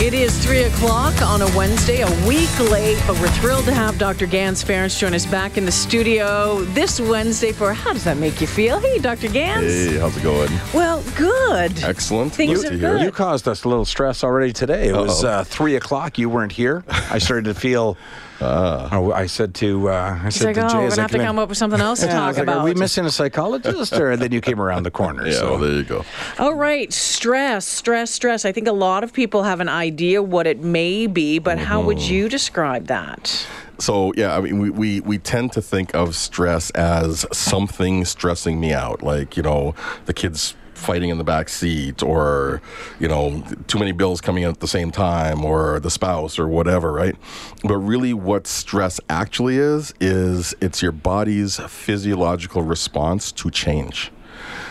[0.00, 3.98] It is 3 o'clock on a Wednesday, a week late, but we're thrilled to have
[3.98, 4.26] Dr.
[4.26, 8.40] Gans Ference join us back in the studio this Wednesday for How Does That Make
[8.40, 8.78] You Feel?
[8.78, 9.26] Hey, Dr.
[9.28, 9.64] Gans.
[9.66, 10.50] Hey, how's it going?
[10.72, 11.82] Well, good.
[11.82, 12.32] Excellent.
[12.32, 12.92] Things Good are to hear.
[12.98, 13.02] good.
[13.06, 14.88] You caused us a little stress already today.
[14.88, 15.30] It was Uh-oh.
[15.40, 16.16] uh, three o'clock.
[16.16, 16.84] You weren't here.
[16.88, 17.96] I started to feel.
[18.40, 21.00] Oh, I said to uh, I He's said like, to oh, Jay, we're going to
[21.02, 22.58] have to in- come up with something else to Yeah, talk like, about.
[22.58, 23.92] Are we missing a psychologist?
[23.94, 25.26] Or then you came around the corner.
[25.26, 26.04] Yeah, so well, there you go.
[26.38, 28.44] All right, stress, stress, stress.
[28.44, 31.80] I think a lot of people have an idea what it may be, but how
[31.82, 32.12] would Mm-hmm.
[32.14, 33.46] you describe that?
[33.80, 38.58] So yeah, I mean, we, we we tend to think of stress as something stressing
[38.58, 39.74] me out, like you know,
[40.06, 42.62] the kids fighting in the back seat, or
[42.98, 46.48] you know, too many bills coming in at the same time, or the spouse, or
[46.48, 47.16] whatever, right?
[47.64, 54.10] But really, what stress actually is is it's your body's physiological response to change.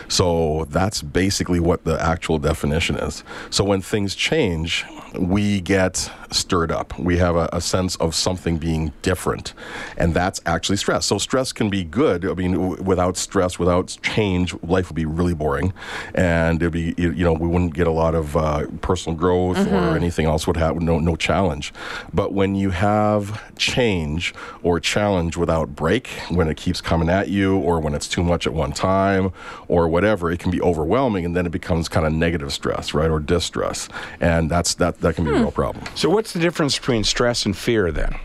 [0.08, 3.24] So that's basically what the actual definition is.
[3.50, 4.84] So when things change,
[5.18, 6.98] we get stirred up.
[6.98, 9.54] We have a, a sense of something being different,
[9.96, 11.06] and that's actually stress.
[11.06, 12.24] So stress can be good.
[12.26, 15.72] I mean, w- without stress, without change, life would be really boring,
[16.14, 19.56] and it'd be you you know we wouldn't get a lot of uh, personal growth
[19.66, 20.84] or anything else would happen.
[20.84, 21.72] No no challenge.
[22.12, 27.56] But when you have change or challenge without break, when it keeps coming at you,
[27.56, 29.32] or when it's too much at one time,
[29.66, 33.10] or whatever, it can be overwhelming, and then it becomes kind of negative stress, right,
[33.10, 33.88] or distress,
[34.20, 35.84] and that's that that can be a real problem.
[35.94, 38.16] So what's the difference between stress and fear then?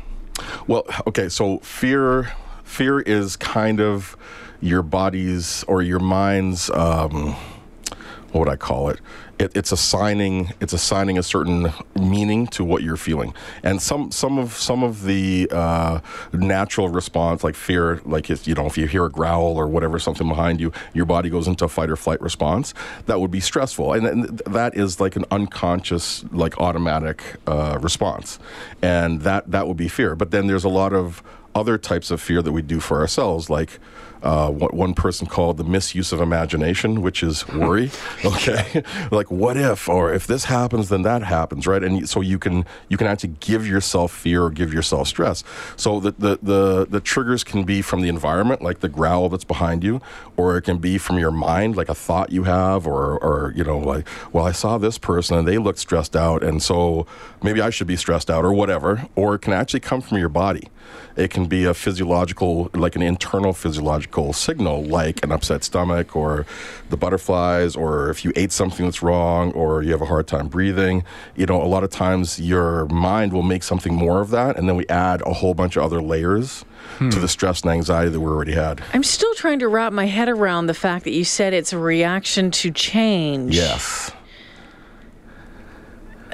[0.67, 4.17] Well, okay, so fear fear is kind of
[4.61, 7.35] your body's or your mind's um,
[8.31, 8.99] what would I call it?
[9.39, 9.51] It?
[9.55, 13.33] It's assigning it's assigning a certain meaning to what you're feeling,
[13.63, 15.99] and some some of some of the uh,
[16.31, 19.99] natural response, like fear, like if you know if you hear a growl or whatever,
[19.99, 22.73] something behind you, your body goes into a fight or flight response.
[23.05, 28.39] That would be stressful, and, and that is like an unconscious, like automatic uh, response,
[28.81, 30.15] and that that would be fear.
[30.15, 31.23] But then there's a lot of
[31.55, 33.79] other types of fear that we do for ourselves, like
[34.23, 37.91] uh, what one person called the misuse of imagination, which is worry.
[38.25, 41.83] okay, like what if, or if this happens, then that happens, right?
[41.83, 45.43] And so you can you can actually give yourself fear or give yourself stress.
[45.75, 49.43] So the the the, the triggers can be from the environment, like the growl that's
[49.43, 50.01] behind you,
[50.37, 53.65] or it can be from your mind, like a thought you have, or or you
[53.65, 57.05] know, like well, I saw this person and they looked stressed out, and so
[57.43, 59.07] maybe I should be stressed out, or whatever.
[59.17, 60.69] Or it can actually come from your body.
[61.15, 66.45] It can be a physiological, like an internal physiological signal, like an upset stomach or
[66.89, 70.47] the butterflies, or if you ate something that's wrong, or you have a hard time
[70.47, 71.03] breathing.
[71.35, 74.69] You know, a lot of times your mind will make something more of that, and
[74.69, 76.63] then we add a whole bunch of other layers
[76.99, 77.09] to hmm.
[77.09, 78.81] the stress and anxiety that we already had.
[78.93, 81.79] I'm still trying to wrap my head around the fact that you said it's a
[81.79, 83.55] reaction to change.
[83.55, 84.11] Yes.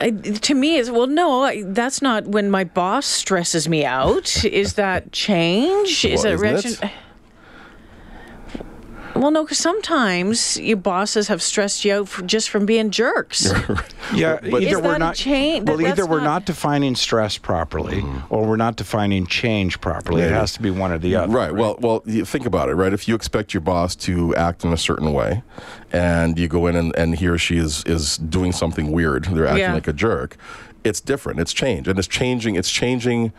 [0.02, 4.44] I, to me, it's well, no, I- that's not when my boss stresses me out.
[4.46, 6.06] Is that change?
[6.06, 6.88] Is Well, that isn't reaction?
[6.88, 6.92] it?
[9.20, 13.52] Well, no, because sometimes your bosses have stressed you out for, just from being jerks.
[14.12, 15.70] Yeah, But- either that we're a not change?
[15.70, 18.34] Well, either we're not- not defining stress properly, mm-hmm.
[18.34, 20.24] or we're not defining change properly.
[20.24, 21.32] It has to be one or the other.
[21.32, 21.54] Right.
[21.54, 22.92] Well, well, you think about it, right?
[22.92, 25.44] If you expect your boss to act in a certain way,
[25.92, 29.46] and you go in and, and he or she is is doing something weird, they're
[29.46, 29.74] acting Yeah.
[29.74, 30.38] like a jerk.
[30.84, 31.40] It's different.
[31.40, 32.56] It's change, and it's changing.
[32.56, 33.32] It's changing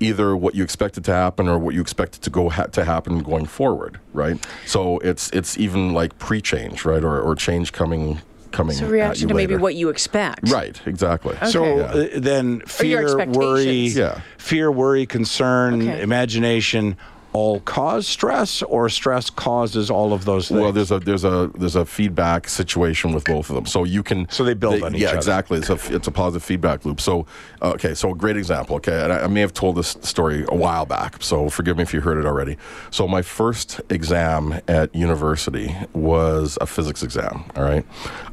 [0.00, 3.22] either what you expected to happen or what you expected to go ha- to happen
[3.22, 4.36] going forward, right?
[4.66, 8.74] So it's it's even like pre-change, right, or or change coming coming.
[8.76, 10.48] So a at reaction you to maybe what you expect.
[10.50, 10.80] Right.
[10.86, 11.36] Exactly.
[11.48, 12.16] So Okay.
[12.16, 13.86] uh, then fear, worry.
[13.88, 14.22] Yeah.
[14.38, 16.02] fear, worry, concern, Okay.
[16.02, 16.96] imagination
[17.32, 20.60] all cause stress or stress causes all of those things?
[20.60, 23.66] Well, there's a there's a there's a feedback situation with both of them.
[23.66, 25.16] So you can So they build on each yeah, other.
[25.18, 25.58] exactly.
[25.58, 27.00] It's a it's a positive feedback loop.
[27.00, 27.26] So
[27.62, 28.76] okay, so a great example.
[28.76, 31.22] Okay, and I, I may have told this story a while back.
[31.22, 32.56] So forgive me if you heard it already.
[32.90, 37.44] So my first exam at university was a physics exam.
[37.56, 37.84] All right,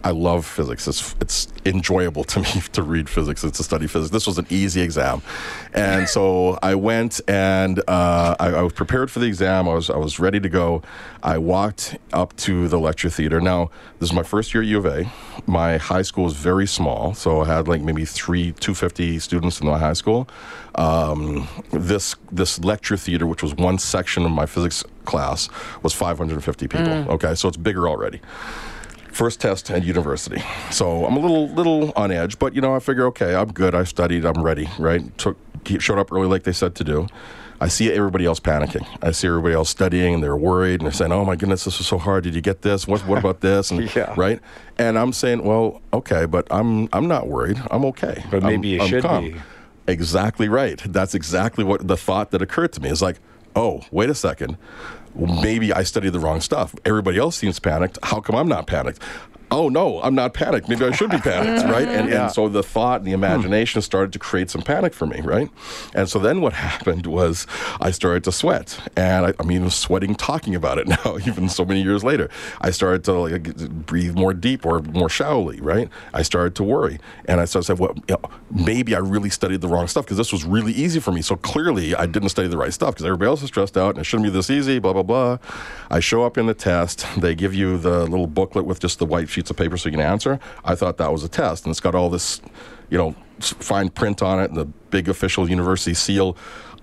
[0.03, 0.87] I love physics.
[0.87, 4.11] It's it's enjoyable to me to read physics and to study physics.
[4.11, 5.21] This was an easy exam,
[5.73, 9.67] and so I went and uh, I, I was prepared for the exam.
[9.67, 10.81] I was I was ready to go.
[11.23, 13.41] I walked up to the lecture theater.
[13.41, 13.69] Now
[13.99, 15.11] this is my first year at U of A.
[15.45, 19.67] My high school was very small, so I had like maybe three 250 students in
[19.67, 20.27] my high school.
[20.75, 25.49] Um, this this lecture theater, which was one section of my physics class,
[25.81, 27.11] was 550 people.
[27.13, 28.21] Okay, so it's bigger already
[29.17, 30.41] first test at university.
[30.71, 33.73] So I'm a little little on edge, but you know I figure okay, I'm good.
[33.75, 34.25] I studied.
[34.25, 34.69] I'm ready.
[34.77, 35.15] Right.
[35.17, 35.37] Took
[35.79, 37.07] showed up early like they said to do.
[37.59, 38.85] I see everybody else panicking.
[39.01, 41.79] I see everybody else studying and they're worried and they're saying, "Oh my goodness, this
[41.79, 42.23] is so hard.
[42.23, 42.87] Did you get this?
[42.87, 44.13] What what about this?" And Yeah.
[44.15, 44.39] right.
[44.77, 47.59] And I'm saying, "Well, okay, but I'm I'm not worried.
[47.71, 48.23] I'm okay.
[48.29, 49.35] But maybe I'm, you I'm should calm." be.
[49.87, 50.79] Exactly right.
[50.85, 53.19] That's exactly what the thought that occurred to me is like,
[53.55, 54.57] oh, wait a second.
[55.17, 56.75] Maybe I studied the wrong stuff.
[56.85, 57.97] Everybody else seems panicked.
[58.03, 59.01] How come I'm not panicked?
[59.49, 60.67] Oh no, I'm not panicked.
[60.67, 61.71] Maybe I should be panicked, mm-hmm.
[61.71, 61.87] right?
[61.87, 62.25] And, Yeah.
[62.25, 63.23] and so the thought and the hmm.
[63.23, 65.49] imagination started to create some panic for me, right?
[65.93, 67.47] And so then what happened was
[67.79, 71.63] I started to sweat, and I, I'm even sweating talking about it now, even so
[71.63, 72.29] many years later.
[72.59, 73.55] I started to like,
[73.85, 75.89] breathe more deep or more shallowly, right?
[76.13, 79.29] I started to worry, and I started to say, well, you know, maybe I really
[79.29, 81.21] studied the wrong stuff because this was really easy for me.
[81.21, 83.99] So clearly, I didn't study the right stuff because everybody else is stressed out, and
[83.99, 84.79] it shouldn't be this easy.
[84.79, 85.37] Blah blah blah.
[85.89, 87.05] I show up in the test.
[87.17, 89.91] They give you the little booklet with just the white sheets of paper so you
[89.91, 90.39] can answer.
[90.65, 92.41] I thought that was a test, and it's got all this,
[92.89, 96.35] you know, fine print on it and the big official university seal.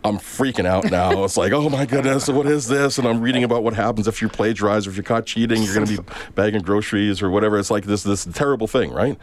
[0.04, 1.24] I'm freaking out now.
[1.24, 2.98] It's like, oh my goodness, what is this?
[2.98, 5.74] And I'm reading about what happens if you plagiarize or if you're caught cheating, you're
[5.74, 7.58] going to be bagging groceries or whatever.
[7.58, 9.18] It's like this this terrible thing, right?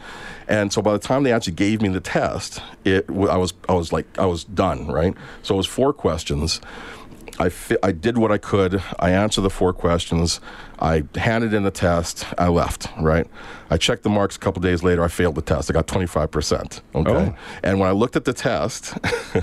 [0.47, 3.73] And so by the time they actually gave me the test, it I was I
[3.73, 5.15] was like I was done, right?
[5.43, 6.59] So it was four questions.
[7.39, 8.83] I, fi- I did what I could.
[8.99, 10.39] I answered the four questions.
[10.79, 12.25] I handed in the test.
[12.37, 13.25] I left, right?
[13.69, 15.03] I checked the marks a couple days later.
[15.03, 15.69] I failed the test.
[15.69, 16.81] I got 25%.
[16.93, 17.11] Okay.
[17.11, 17.35] Oh.
[17.63, 18.93] And when I looked at the test,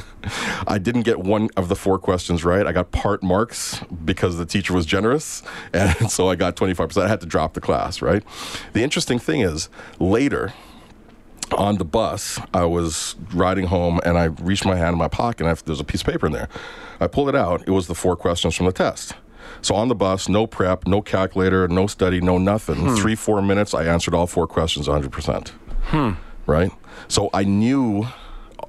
[0.67, 2.67] I didn't get one of the four questions right.
[2.67, 5.43] I got part marks because the teacher was generous.
[5.73, 7.03] And so I got 25%.
[7.03, 8.23] I had to drop the class, right?
[8.73, 9.69] The interesting thing is,
[9.99, 10.53] later,
[11.55, 15.47] on the bus, I was riding home and I reached my hand in my pocket
[15.47, 16.49] and I, there's a piece of paper in there.
[17.01, 17.63] I pulled it out.
[17.67, 19.15] It was the four questions from the test.
[19.63, 22.77] So on the bus, no prep, no calculator, no study, no nothing.
[22.77, 22.95] Hmm.
[22.97, 25.49] Three, four minutes, I answered all four questions 100%.
[25.49, 26.13] Hmm.
[26.47, 26.71] Right?
[27.09, 28.07] So I knew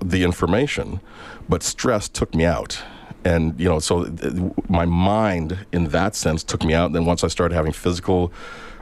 [0.03, 1.01] the information,
[1.47, 2.81] but stress took me out.
[3.25, 4.33] And, you know, so th-
[4.69, 6.87] my mind in that sense took me out.
[6.87, 8.31] And then once I started having physical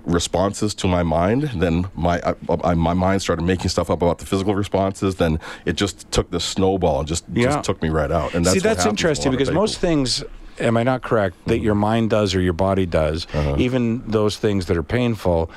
[0.07, 2.33] responses to my mind, then my I,
[2.63, 5.15] I, my mind started making stuff up about the physical responses.
[5.15, 7.48] Then it just took the snowball and just Yeah.
[7.48, 8.33] just took me right out.
[8.33, 10.24] And that's See, that's happens with a interesting because most things,
[10.59, 13.56] am I not correct, that your mind does or your body does, Uh-huh.
[13.59, 15.51] even those things that are painful,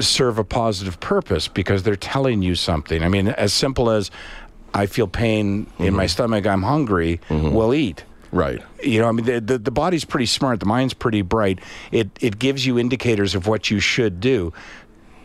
[0.00, 3.02] serve a positive purpose because they're telling you something.
[3.02, 4.10] I mean, as simple as
[4.72, 5.96] I feel pain in Mm-hmm.
[5.96, 8.04] my stomach, I'm hungry, we'll eat.
[8.32, 8.62] Right.
[8.82, 11.60] You know, I mean, the, the, the body's pretty smart, the mind's pretty bright.
[11.92, 14.52] It, it gives you indicators of what you should do.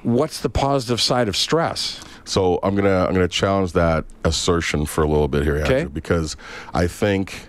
[0.03, 2.01] What's the positive side of stress?
[2.23, 5.85] So I'm gonna I'm gonna challenge that assertion for a little bit here, Andrew, Okay.
[5.85, 6.37] because
[6.73, 7.47] I think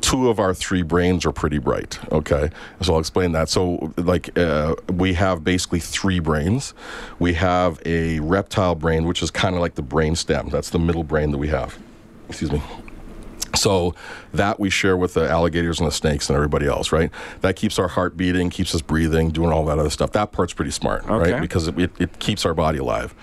[0.00, 1.98] two of our three brains are pretty bright.
[2.12, 3.48] Okay, so I'll explain that.
[3.48, 6.74] So like uh, we have basically three brains.
[7.18, 10.48] We have a reptile brain, which is kind of like the brain stem.
[10.48, 11.78] That's the middle brain that we have.
[12.28, 12.62] Excuse me.
[13.56, 13.94] So
[14.32, 17.10] that we share with the alligators and the snakes and everybody else, right?
[17.42, 20.12] That keeps our heart beating, keeps us breathing, doing all that other stuff.
[20.12, 21.32] That part's pretty smart, Okay.
[21.32, 21.40] right?
[21.40, 23.14] Because it, it, it keeps our body alive.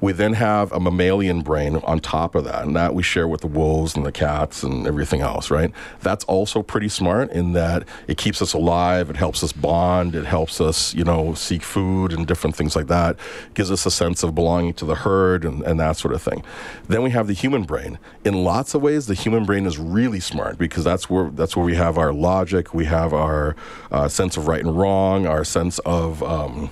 [0.00, 3.40] We then have a mammalian brain on top of that, and that we share with
[3.40, 5.72] the wolves and the cats and everything else, right?
[6.00, 10.24] That's also pretty smart in that it keeps us alive, it helps us bond, it
[10.24, 13.16] helps us, you know, seek food and different things like that.
[13.54, 16.42] gives us a sense of belonging to the herd and, and that sort of thing.
[16.88, 17.98] Then we have the human brain.
[18.24, 21.64] In lots of ways, the human brain is really smart because that's where that's where
[21.64, 23.56] we have our logic, we have our
[23.90, 26.70] uh, sense of right and wrong, our sense of um,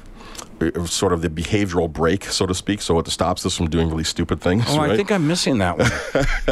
[0.86, 2.80] sort of the behavioral break, so to speak.
[2.82, 4.64] So it stops us from doing really stupid things.
[4.68, 4.90] Oh, right?
[4.90, 5.90] I think I'm missing that one.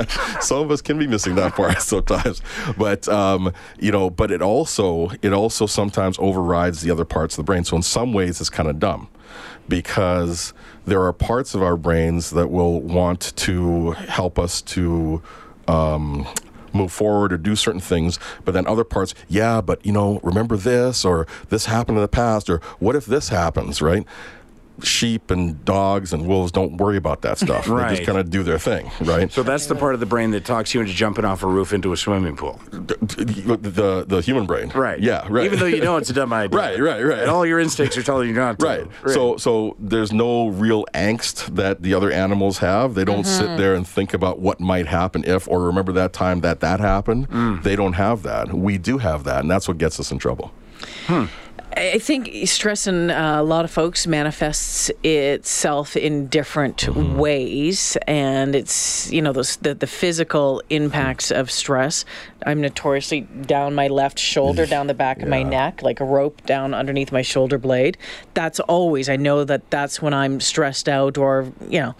[0.40, 2.40] some of us can be missing that part sometimes
[2.76, 7.38] but um, you know but it also it also sometimes overrides the other parts of
[7.38, 9.08] the brain so in some ways it's kind of dumb
[9.68, 10.52] because
[10.84, 15.20] there are parts of our brains that will want to help us to
[15.66, 16.26] um,
[16.76, 20.56] move forward or do certain things but then other parts yeah but you know remember
[20.56, 24.06] this or this happened in the past or what if this happens right
[24.82, 27.66] sheep and dogs and wolves don't worry about that stuff.
[27.66, 27.90] They Right.
[27.96, 29.30] just kind of do their thing, right?
[29.32, 31.72] So that's the part of the brain that talks you into jumping off a roof
[31.72, 32.60] into a swimming pool.
[32.70, 34.98] the, the the human brain, Right.
[35.00, 35.44] Yeah, right.
[35.46, 36.58] Even though you know it's a dumb idea.
[36.58, 37.18] Right, right, right.
[37.20, 38.66] And all your instincts are telling you not to.
[38.66, 38.86] Right.
[39.06, 42.94] So so there's no real angst that the other animals have.
[42.94, 43.46] They don't Mm-hmm.
[43.46, 46.80] sit there and think about what might happen if or remember that time that that
[46.80, 47.28] happened.
[47.30, 47.62] Mm.
[47.62, 48.52] They don't have that.
[48.52, 50.52] We do have that, and that's what gets us in trouble.
[51.76, 57.18] I think stress in uh, a lot of folks manifests itself in different Mm-hmm.
[57.18, 62.04] ways, and it's you know those the, the physical impacts of stress.
[62.46, 66.44] I'm notoriously down my left shoulder, down the back of my neck, like a rope
[66.46, 67.98] down underneath my shoulder blade.
[68.34, 71.94] That's always I know that that's when I'm stressed out, or you know.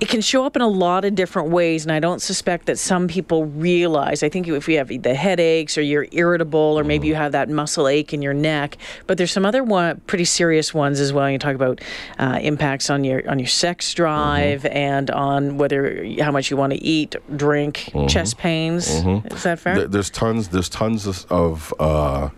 [0.00, 2.78] It can show up in a lot of different ways, and I don't suspect that
[2.78, 4.22] some people realize.
[4.22, 7.48] I think if you have the headaches, or you're irritable, or maybe you have that
[7.48, 11.30] muscle ache in your neck, but there's some other one, pretty serious ones as well.
[11.30, 11.80] You talk about
[12.18, 16.72] uh, impacts on your on your sex drive and on whether how much you want
[16.72, 18.88] to eat, drink, chest pains.
[18.88, 19.86] Is that fair?
[19.86, 20.48] There's tons.
[20.48, 22.28] There's tons of- of uh,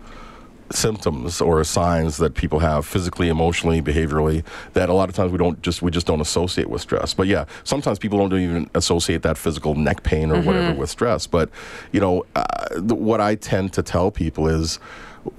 [0.71, 4.43] symptoms or signs that people have physically, emotionally, behaviorally
[4.73, 7.13] that a lot of times we don't just we just don't associate with stress.
[7.13, 11.27] But yeah, sometimes people don't even associate that physical neck pain or whatever with stress.
[11.27, 11.49] But
[11.91, 14.79] you know, uh, th- what I tend to tell people is.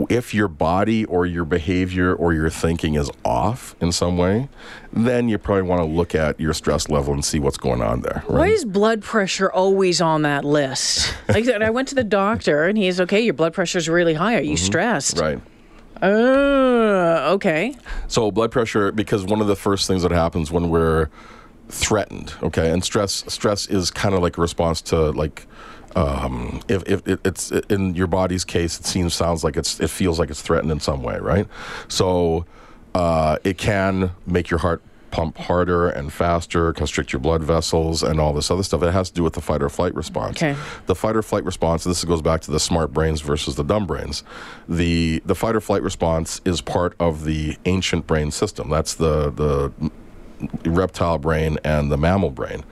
[0.08, 4.48] If your body or your behavior or your thinking is off in some way,
[4.92, 8.02] then you probably want to look at your stress level and see what's going on
[8.02, 8.22] there.
[8.26, 11.14] Why is blood pressure always on that list?
[11.28, 13.20] Like I went to the doctor and he's okay.
[13.20, 14.36] Your blood pressure is really high.
[14.36, 15.18] Are you stressed?
[15.18, 15.40] Right.
[16.02, 17.74] Uh, okay.
[18.06, 21.08] So blood pressure, because one of the first things that happens when we're
[21.68, 25.46] threatened, okay, and stress stress is kind of like a response to like
[25.96, 29.90] um, if, if it, it's in your body's case, it seems sounds like it's it
[29.90, 31.46] feels like it's threatened in some way, right?
[31.88, 32.46] So
[32.94, 38.20] uh, it can make your heart pump harder and faster, constrict your blood vessels, and
[38.20, 38.82] all this other stuff.
[38.82, 40.42] It has to do with the fight or flight response.
[40.42, 40.58] Okay.
[40.86, 41.84] The fight or flight response.
[41.84, 44.22] This goes back to the smart brains versus the dumb brains.
[44.68, 48.68] The the fight or flight response is part of the ancient brain system.
[48.68, 49.90] That's the the
[50.64, 52.64] reptile brain and the mammal brain.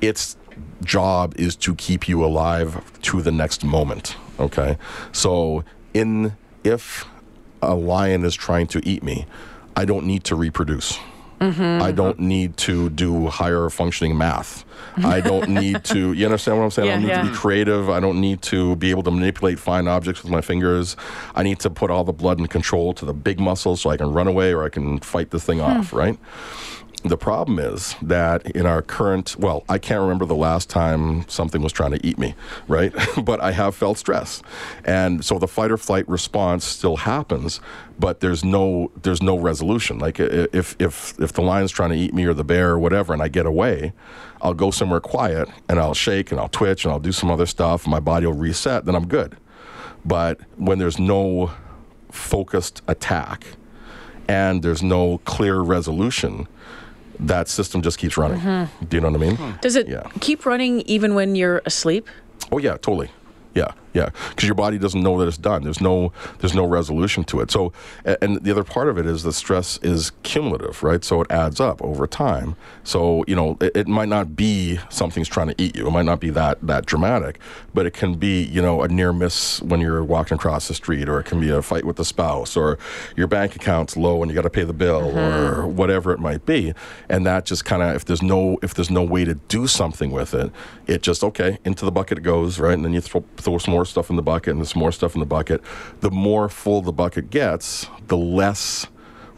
[0.00, 0.36] Its
[0.84, 4.16] job is to keep you alive to the next moment.
[4.38, 4.78] Okay,
[5.12, 5.64] so
[5.94, 6.32] in
[6.64, 7.06] if
[7.62, 9.26] a lion is trying to eat me,
[9.76, 10.98] I don't need to reproduce.
[11.40, 11.82] Mm-hmm.
[11.82, 14.64] I don't need to do higher functioning math.
[14.98, 16.12] I don't need to.
[16.12, 16.90] You understand what I'm saying?
[16.90, 17.88] I don't Yeah, need to be creative.
[17.88, 20.96] I don't need to be able to manipulate fine objects with my fingers.
[21.34, 23.96] I need to put all the blood and control to the big muscles so I
[23.96, 25.64] can run away or I can fight this thing hmm.
[25.64, 26.18] off, right?
[27.02, 31.62] The problem is that in our current, well, I can't remember the last time something
[31.62, 32.34] was trying to eat me,
[32.68, 32.92] right?
[33.24, 34.42] but I have felt stress.
[34.84, 37.60] And so the fight or flight response still happens,
[37.98, 39.98] but there's no there's no resolution.
[39.98, 43.14] Like if if if the lion's trying to eat me or the bear or whatever
[43.14, 43.94] and I get away,
[44.42, 47.46] I'll go somewhere quiet and I'll shake and I'll twitch and I'll do some other
[47.46, 49.38] stuff, my body will reset, then I'm good.
[50.04, 51.52] But when there's no
[52.10, 53.46] focused attack
[54.28, 56.46] and there's no clear resolution,
[57.26, 58.40] that system just keeps running.
[58.40, 58.84] Mm-hmm.
[58.86, 59.58] Do you know what I mean?
[59.60, 60.02] Does it Yeah.
[60.20, 62.08] keep running even when you're asleep?
[62.50, 63.10] Oh yeah, totally.
[63.54, 64.10] Yeah, yeah.
[64.30, 65.64] Because your body doesn't know that it's done.
[65.64, 67.50] There's no there's no resolution to it.
[67.50, 67.72] So,
[68.04, 71.04] and the other part of it is the stress is cumulative, right?
[71.04, 72.56] So it adds up over time.
[72.84, 75.86] So you know, it, it might not be something's trying to eat you.
[75.86, 77.38] It might not be that that dramatic,
[77.74, 81.08] but it can be you know a near miss when you're walking across the street,
[81.08, 82.78] or it can be a fight with the spouse, or
[83.16, 85.76] your bank account's low and you got to pay the bill, or mm-hmm.
[85.76, 86.72] whatever it might be.
[87.08, 90.10] And that just kind of if there's no if there's no way to do something
[90.10, 90.52] with it,
[90.86, 92.74] it just okay into the bucket it goes, right?
[92.74, 95.14] And then you throw, throw some more stuff in the bucket, and there's more stuff
[95.14, 95.62] in the bucket.
[96.00, 98.86] The more full the bucket gets, the less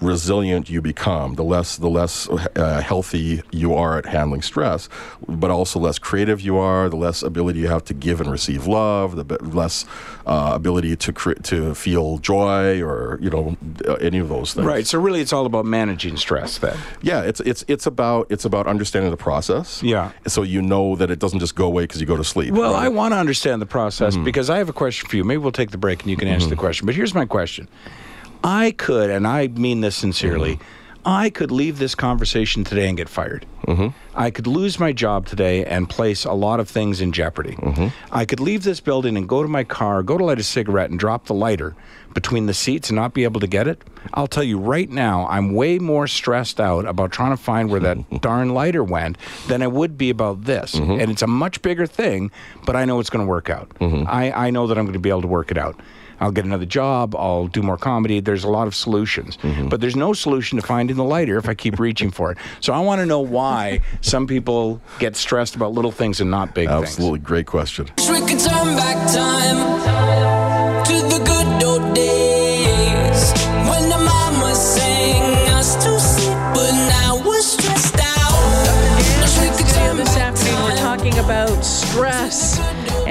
[0.02, 4.88] resilient you become, the less the less uh, healthy you are at handling stress,
[5.28, 8.66] but also less creative you are, the less ability you have to give and receive
[8.66, 9.84] love, the less
[10.26, 13.56] uh, ability to cre- to feel joy or you know
[13.88, 14.66] uh, any of those things.
[14.66, 14.86] Right.
[14.86, 16.76] So really, it's all about managing stress then.
[17.02, 19.82] Yeah, it's it's it's about it's about understanding the process.
[19.82, 20.12] Yeah.
[20.26, 22.52] So you know that it doesn't just go away because you go to sleep.
[22.54, 22.84] Well, right?
[22.84, 24.24] I want to understand the process Mm-hmm.
[24.24, 25.24] because I have a question for you.
[25.24, 26.86] Maybe we'll take the break and you can answer the question.
[26.86, 27.68] But here's my question.
[28.44, 30.64] I could, and I mean this sincerely, Mm-hmm.
[31.04, 33.44] I could leave this conversation today and get fired.
[33.66, 33.88] Mm-hmm.
[34.14, 37.56] I could lose my job today and place a lot of things in jeopardy.
[37.56, 37.88] Mm-hmm.
[38.12, 40.90] I could leave this building and go to my car, go to light a cigarette,
[40.90, 41.74] and drop the lighter
[42.14, 43.82] between the seats and not be able to get it.
[44.14, 47.80] I'll tell you right now, I'm way more stressed out about trying to find where
[47.80, 49.18] that darn lighter went
[49.48, 50.76] than I would be about this.
[50.76, 51.00] Mm-hmm.
[51.00, 52.30] And it's a much bigger thing,
[52.64, 53.72] but I know it's going to work out.
[53.80, 55.80] I, I know that I'm going to be able to work it out.
[56.22, 57.14] I'll get another job.
[57.16, 58.20] I'll do more comedy.
[58.20, 59.68] There's a lot of solutions, Mm-hmm.
[59.68, 62.38] but there's no solution to finding the lighter if I keep reaching for it.
[62.60, 66.54] So I want to know why some people get stressed about little things and not
[66.54, 66.82] big things.
[66.82, 67.88] Absolutely, great question.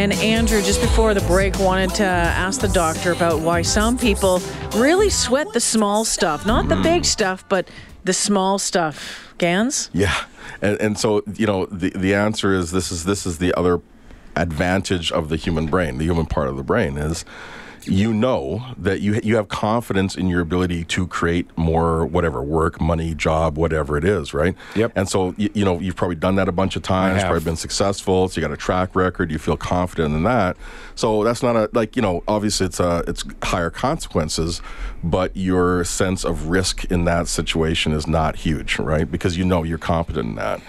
[0.01, 4.41] And Andrew, just before the break, wanted to ask the doctor about why some people
[4.75, 6.43] really sweat the small stuff.
[6.43, 6.81] Not the hmm.
[6.81, 7.70] big stuff, but
[8.03, 9.31] the small stuff.
[9.38, 9.91] Gans?
[9.93, 10.15] Yeah,
[10.60, 13.79] and, and so you know the the answer is this is this is the other
[14.36, 17.24] advantage of the human brain, the human part of the brain is
[17.88, 22.80] you know that you you have confidence in your ability to create more whatever work,
[22.82, 24.56] money, job, whatever it is, right?
[24.76, 24.94] Yep.
[24.96, 27.56] And so you, you know you've probably done that a bunch of times, probably been
[27.56, 28.28] successful.
[28.28, 29.32] So you got a track record.
[29.32, 30.58] You feel confident in that.
[30.96, 34.62] So that's not a like you know obviously it's a it's higher consequences,
[35.04, 39.10] but your sense of risk in that situation is not huge, right?
[39.10, 40.60] Because you know you're competent in that.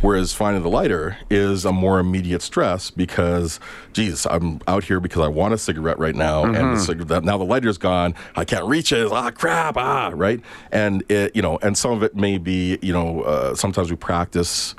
[0.00, 3.58] Whereas finding the lighter is a more immediate stress because,
[3.92, 7.24] geez, I'm out here because I want a cigarette right now, and the cig- that-
[7.24, 8.14] now the lighter's gone.
[8.36, 9.10] I can't reach it.
[9.10, 9.76] Ah, crap!
[9.76, 10.40] Ah, right.
[10.72, 13.96] And it, you know, and some of it may be, you know, uh, sometimes we
[13.96, 14.74] practice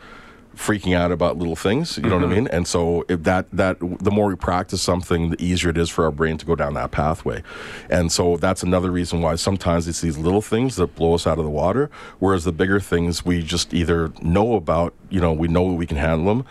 [0.56, 3.78] freaking out about little things you know what i mean and so if that that
[3.80, 6.74] the more we practice something the easier it is for our brain to go down
[6.74, 7.42] that pathway
[7.90, 11.38] and so that's another reason why sometimes it's these little things that blow us out
[11.38, 15.48] of the water whereas the bigger things we just either know about you know we
[15.48, 16.46] know we can handle them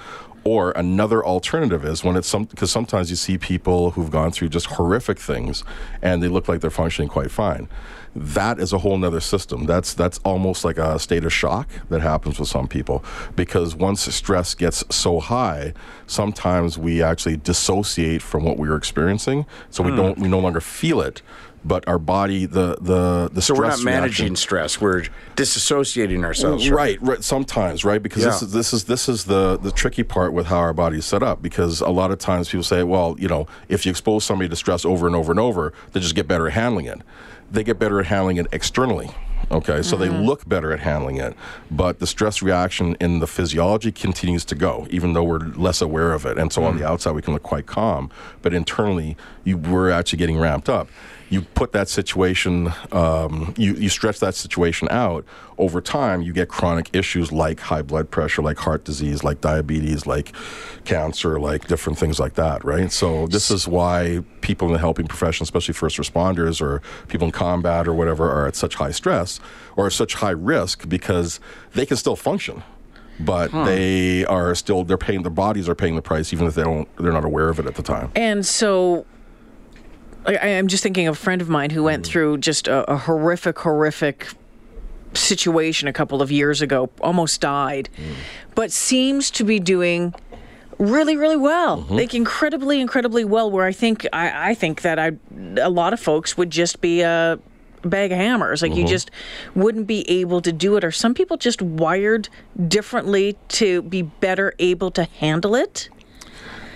[0.48, 4.48] or another alternative is when it's some because sometimes you see people who've gone through
[4.48, 5.62] just horrific things
[6.00, 7.68] and they look like they're functioning quite fine
[8.16, 9.66] that is a whole nother system.
[9.66, 13.04] That's that's almost like a state of shock that happens with some people
[13.36, 15.72] because once stress gets so high,
[16.06, 19.90] sometimes we actually dissociate from what we were experiencing, so Hmm.
[19.90, 21.22] we don't we no longer feel it.
[21.68, 24.80] But our body, the the the So stress we're not managing reaction- stress.
[24.80, 25.04] We're
[25.36, 26.70] disassociating ourselves.
[26.70, 27.22] Right, right.
[27.22, 28.02] Sometimes, right?
[28.02, 30.98] Because this is this is this is the the tricky part with how our body
[30.98, 31.42] is set up.
[31.42, 34.56] Because a lot of times people say, well, you know, if you expose somebody to
[34.56, 37.02] stress over and over and over, they just get better at handling it.
[37.50, 39.10] They get better at handling it externally.
[39.50, 40.24] Okay, so they mm-hmm.
[40.24, 41.34] look better at handling it,
[41.70, 46.12] but the stress reaction in the physiology continues to go, even though we're less aware
[46.12, 46.36] of it.
[46.36, 46.88] And so on the mm.
[46.88, 48.10] outside, we can look quite calm,
[48.42, 50.88] but internally, you, we're actually getting ramped up
[51.30, 55.24] you put that situation, um, you, you stretch that situation out,
[55.58, 60.06] over time, you get chronic issues like high blood pressure, like heart disease, like diabetes,
[60.06, 60.32] like
[60.84, 62.90] cancer, like different things like that, right?
[62.90, 67.32] So, this is why people in the helping profession, especially first responders or people in
[67.32, 69.40] combat or whatever, are at such high stress
[69.76, 71.40] or such high risk because
[71.74, 72.62] they can still function.
[73.20, 76.62] But they are still they're paying their bodies are paying the price even if they
[76.62, 78.12] don't they're not aware of it at the time.
[78.14, 79.06] And so
[80.26, 82.10] I, I am just thinking of a friend of mine who went hmm.
[82.10, 84.28] through just a, a horrific, horrific
[85.14, 88.12] situation a couple of years ago, almost died, hmm.
[88.54, 90.14] but seems to be doing
[90.78, 91.78] really, really well.
[91.78, 91.94] Mm-hmm.
[91.94, 93.50] Like incredibly, incredibly well.
[93.50, 95.12] Where I think I, I think that I
[95.56, 97.38] a lot of folks would just be a
[97.82, 98.62] bag of hammers.
[98.62, 98.90] Like you mm-hmm.
[98.90, 99.10] just
[99.54, 100.84] wouldn't be able to do it.
[100.84, 102.28] Or some people just wired
[102.66, 105.88] differently to be better able to handle it.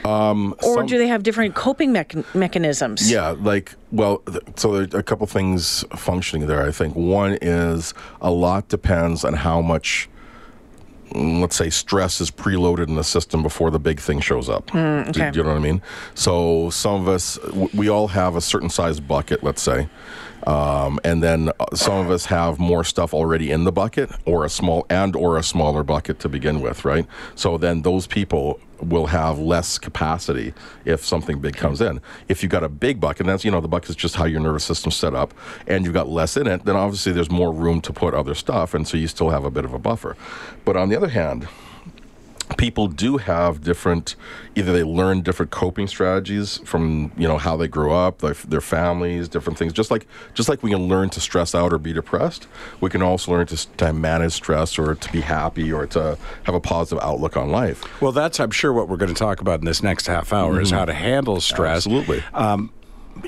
[0.04, 3.10] Or some- do they have different coping mechan- mechanisms?
[3.10, 6.62] Yeah, like well, th- so there are a couple things functioning there.
[6.66, 10.08] I think one is a lot depends on how much,
[11.12, 14.70] mm, let's say, stress is preloaded in the system before the big thing shows up.
[14.72, 15.30] Do- okay.
[15.30, 15.82] Do, you know what I mean?
[16.14, 19.88] So some of us, w- we all have a certain size bucket, let's say.
[20.46, 24.44] Um, and then uh, some of us have more stuff already in the bucket or
[24.44, 27.06] a small and or a smaller bucket to begin with right?
[27.34, 30.52] So then those people will have less capacity
[30.84, 32.00] if something big comes in.
[32.28, 34.40] If you've got a big bucket that's you know the bucket is just how your
[34.40, 35.32] nervous system's set up
[35.66, 38.74] and you've got less in it then obviously there's more room to put other stuff
[38.74, 40.16] and so you still have a bit of a buffer.
[40.64, 41.46] But on the other hand
[42.54, 44.16] people do have different
[44.54, 48.60] either they learn different coping strategies from you know how they grew up their, their
[48.60, 49.72] families different things.
[49.72, 52.46] Just like just like we can learn to stress out or be depressed
[52.80, 56.54] we can also learn to, to manage stress or to be happy or to have
[56.54, 57.84] a positive outlook on life.
[58.00, 60.60] Well, that's I'm sure what we're going to talk about in this next half hour
[60.60, 60.78] is mm-hmm.
[60.78, 61.86] how to handle stress.
[61.86, 62.72] absolutely um,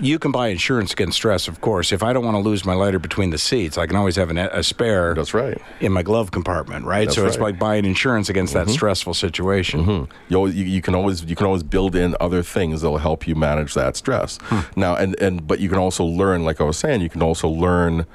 [0.00, 1.92] You can buy insurance against stress, of course.
[1.92, 4.30] If I don't want to lose my lighter between the seats, I can always have
[4.30, 5.14] an, a spare.
[5.14, 7.06] that's right In my glove compartment, right?
[7.06, 7.52] That's so it's right.
[7.52, 8.74] like buying insurance against that mm-hmm.
[8.74, 9.84] stressful situation.
[9.84, 10.12] Mm-hmm.
[10.28, 12.98] you, always, you, you can always you can always build in other things that will
[12.98, 14.38] help you manage that stress.
[14.42, 14.60] Hmm.
[14.76, 17.48] Now and and but you can also learn, like I was saying, you can also
[17.48, 18.06] learn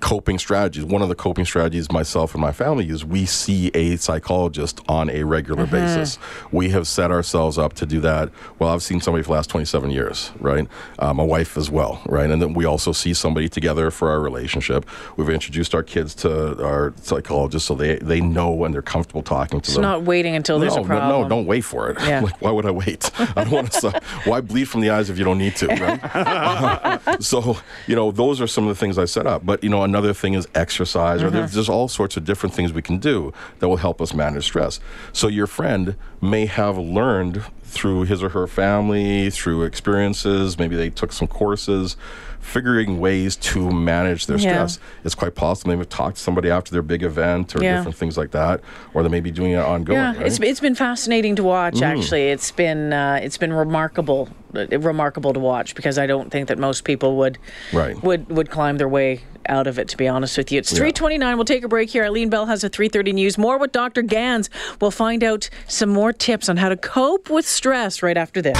[0.00, 0.84] coping strategies.
[0.84, 5.10] One of the coping strategies myself and my family use, we see a psychologist on
[5.10, 5.72] a regular Mm-hmm.
[5.74, 6.18] basis.
[6.52, 8.30] We have set ourselves up to do that.
[8.58, 10.66] Well, I've seen somebody for the last 27 years, right?
[10.98, 12.30] Uh, my wife as well, right?
[12.30, 14.86] And then we also see somebody together for our relationship.
[15.16, 19.60] We've introduced our kids to our psychologist so they, they know and they're comfortable talking
[19.60, 19.82] to It's them.
[19.82, 21.08] not waiting until there's no, a problem.
[21.10, 21.98] No, no, don't wait for it.
[22.08, 22.20] Yeah.
[22.20, 23.10] like, why would I wait?
[23.36, 24.00] I don't want to.
[24.24, 27.20] why bleed from the eyes if you don't need to, right?
[27.22, 27.56] so,
[27.86, 29.44] you know, those are some of the things I set up.
[29.44, 31.54] But, you know, another thing is exercise, or there's, uh-huh.
[31.54, 34.80] there's all sorts of different things we can do that will help us manage stress.
[35.12, 40.90] So, your friend may have learned through his or her family, through experiences, maybe they
[40.90, 41.96] took some courses,
[42.40, 44.52] figuring ways to manage their Yeah.
[44.66, 44.78] stress.
[45.04, 47.76] It's quite possible they may have talked to somebody after their big event or Yeah.
[47.76, 48.60] different things like that,
[48.94, 49.98] or they may be doing it ongoing.
[49.98, 50.18] Yeah, right?
[50.18, 50.26] Mm.
[50.26, 51.82] it's it's been fascinating to watch.
[51.82, 56.48] Actually, it's been uh, it's been remarkable, uh, remarkable to watch because I don't think
[56.48, 57.38] that most people would
[57.72, 58.02] Right.
[58.02, 59.88] would would climb their way out of it.
[59.88, 61.36] To be honest with you, it's three twenty nine.
[61.36, 62.04] We'll take a break here.
[62.04, 63.36] Eileen Bell has a three thirty news.
[63.38, 64.02] More with Dr.
[64.02, 64.48] Gans.
[64.80, 68.56] We'll find out some more tips on how to cope with stress right after this.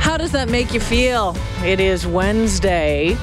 [0.00, 1.36] How does that make you feel?
[1.64, 3.16] It is Wednesday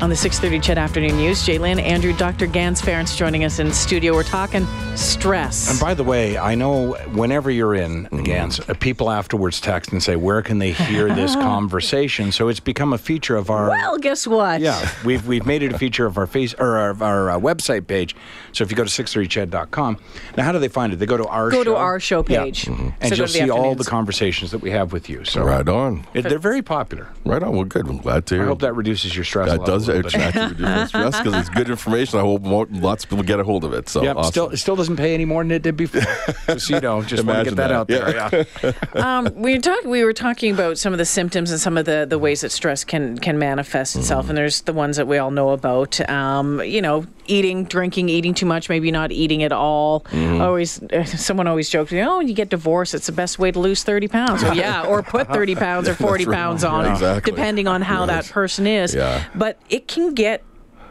[0.00, 1.38] on the 6:30 CHED Afternoon News.
[1.46, 2.46] J'lyn, Andrew, Dr.
[2.46, 4.12] Gans Ference joining us in studio.
[4.12, 5.70] We're talking stress.
[5.70, 8.22] And by the way, I know whenever you're in Mm-hmm.
[8.24, 12.60] Gans, uh, people afterwards text and say, "Where can they hear this conversation?" So it's
[12.60, 13.68] become a feature of our.
[13.70, 14.60] well, guess what?
[14.60, 17.86] yeah, we've we've made it a feature of our face or our, our uh, website
[17.86, 18.14] page.
[18.52, 19.98] So if you go to 630ched.com,
[20.36, 20.96] now how do they find it?
[20.96, 21.64] They go to our Go show.
[21.64, 22.44] to our show Yeah.
[22.44, 22.66] page.
[22.66, 25.24] And So you'll to the see all the conversations that we have with you.
[25.24, 26.04] So Right on.
[26.14, 27.08] it, they're very popular.
[27.24, 27.52] Right on.
[27.56, 27.86] Well, good.
[27.88, 28.44] I'm glad to hear.
[28.44, 29.46] I hope that reduces your stress.
[29.48, 30.14] that level does a little bit.
[30.14, 30.66] attract you
[31.24, 32.18] because it's good information.
[32.18, 33.88] I hope more, lots of people get a hold of it.
[33.88, 34.30] So Yeah, awesome.
[34.32, 36.02] still, it still doesn't pay any more than it did before.
[36.46, 37.72] just you know, just want to Imagine get that, that.
[37.72, 38.46] out there.
[38.62, 38.72] Yeah.
[39.04, 39.90] Um, we were talking.
[39.90, 42.50] We were talking about some of the symptoms and some of the, the ways that
[42.52, 44.28] stress can can manifest itself.
[44.28, 46.00] And there's the ones that we all know about.
[46.08, 50.04] Um, you know, eating, drinking, eating too much, maybe not eating at all.
[50.14, 50.80] Always,
[51.20, 54.08] someone always joked, "Oh, when you get divorced, it's the best way to lose thirty
[54.08, 56.34] pounds." Well, yeah, or put thirty pounds or forty right.
[56.36, 57.32] pounds on, Yeah, exactly.
[57.32, 58.94] depending on how that person is.
[58.94, 59.24] Yeah.
[59.34, 60.42] But it can get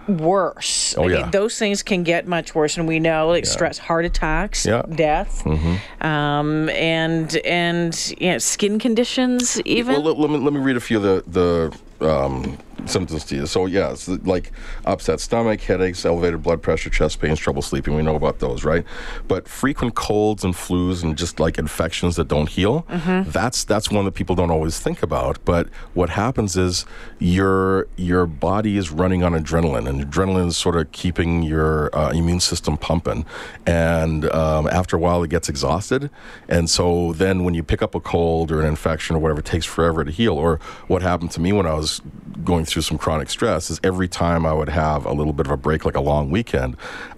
[0.07, 0.95] worse.
[0.97, 1.29] Oh, I mean, yeah.
[1.29, 4.81] those things can get much worse, and we know like stress, heart attacks, Yeah.
[4.93, 6.05] death, Mm-hmm.
[6.05, 9.93] um, and and yeah, skin conditions even.
[9.93, 13.35] Well, let, let me let me read a few of the the um, symptoms to
[13.35, 13.45] you.
[13.45, 14.51] So yeah, it's like
[14.85, 17.95] upset stomach, headaches, elevated blood pressure, chest pains, trouble sleeping.
[17.95, 18.85] We know about those, right?
[19.27, 22.85] But frequent colds and flus and just like infections that don't heal,
[23.27, 25.39] that's that's one that people don't always think about.
[25.45, 26.85] But what happens is
[27.19, 32.11] your your body is running on adrenaline, and adrenaline is sort of keeping your uh,
[32.11, 33.25] immune system pumping.
[33.65, 36.09] And um, after a while, it gets exhausted,
[36.49, 39.45] and so then when you pick up a cold or an infection or whatever, it
[39.45, 40.33] takes forever to heal.
[40.33, 42.01] Or what happened to me when I was
[42.43, 45.51] going through some chronic stress is every time I would have a little bit of
[45.51, 46.75] a break, like a long weekend,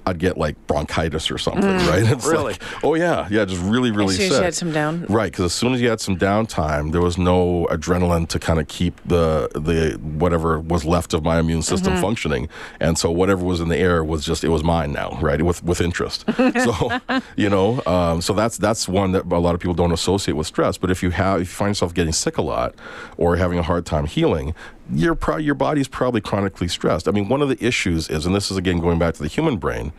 [0.07, 2.03] I'd get like bronchitis or something, right?
[2.11, 2.53] It's Really?
[2.53, 5.45] like, oh yeah, yeah, just really, really soon as you had some down- Right, because
[5.45, 8.99] as soon as you had some downtime, there was no adrenaline to kind of keep
[9.05, 12.01] the the whatever was left of my immune system Mm-hmm.
[12.01, 15.41] functioning, and so whatever was in the air was just it was mine now, right?
[15.41, 16.25] With with interest.
[16.63, 16.99] so
[17.35, 20.47] you know, um, so that's that's one that a lot of people don't associate with
[20.47, 20.77] stress.
[20.77, 22.75] But if you have if you find yourself getting sick a lot
[23.17, 24.53] or having a hard time healing,
[24.91, 27.07] your pro- your body's probably chronically stressed.
[27.07, 29.27] I mean, one of the issues is, and this is again going back to the
[29.27, 29.91] human brain,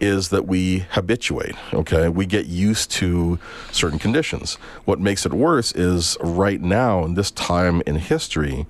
[0.00, 1.54] is that we habituate.
[1.72, 3.38] Okay, we get used to
[3.72, 4.56] certain conditions.
[4.84, 8.66] What makes it worse is right now in this time in history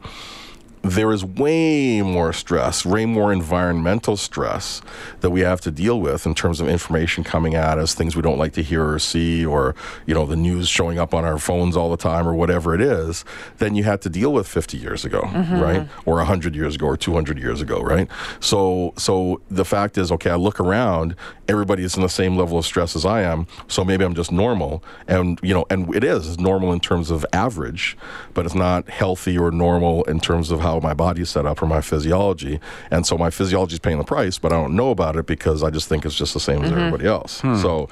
[0.91, 4.83] there is way more stress, way more environmental stress
[5.21, 8.23] that we have to deal with in terms of information coming at us, things we
[8.23, 9.75] don't like to hear or see, or
[10.07, 12.81] you know the news showing up on our phones all the time, or whatever it
[12.81, 13.25] is,
[13.59, 15.61] than you had to deal with 50 years ago, mm-hmm.
[15.61, 18.09] right, or 100 years ago, or 200 years ago, right?
[18.41, 21.17] So, so the fact is, okay, I look around,
[21.49, 24.33] everybody is in the same level of stress as I am, so maybe I'm just
[24.33, 27.97] normal, and you know, and it's normal in terms of average,
[28.35, 31.67] but it's not healthy or normal in terms of how my body's set up or
[31.67, 32.61] my physiology.
[32.91, 35.63] And so my physiology is paying the price, but I don't know about it because
[35.63, 37.41] I just think it's just the same as everybody else.
[37.41, 37.89] So,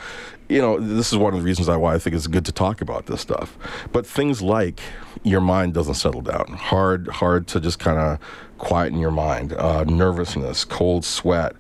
[0.49, 2.53] you know, this is one of the reasons I, why I think it's good to
[2.53, 3.57] talk about this stuff.
[3.93, 4.81] But things like
[5.23, 8.19] your mind doesn't settle down, hard, hard to just kind of
[8.59, 11.55] quieten your mind, uh, nervousness, cold sweat.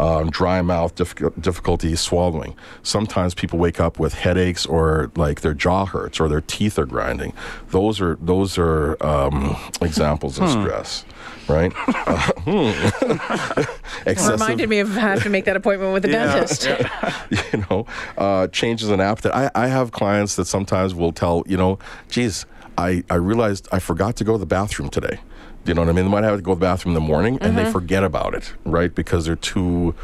[0.00, 2.56] Um, dry mouth, difficult, difficulty swallowing.
[2.82, 6.86] Sometimes people wake up with headaches or like their jaw hurts or their teeth are
[6.86, 7.34] grinding.
[7.68, 11.04] Those are those are um, examples of stress,
[11.48, 11.70] right?
[11.86, 13.70] Uh, hmm.
[14.06, 16.66] Excessive, Reminded me of having to make that appointment with the dentist.
[17.52, 17.84] you know,
[18.16, 19.50] uh, changes in appetite.
[19.54, 22.46] I, I have clients that sometimes will tell, you know, geez,
[22.78, 25.20] I, I realized I forgot to go to the bathroom today.
[25.66, 26.06] You know what I mean?
[26.06, 27.64] They might have to go to the bathroom in the morning and Mm-hmm.
[27.64, 28.94] they forget about it, right?
[28.94, 29.94] Because they're too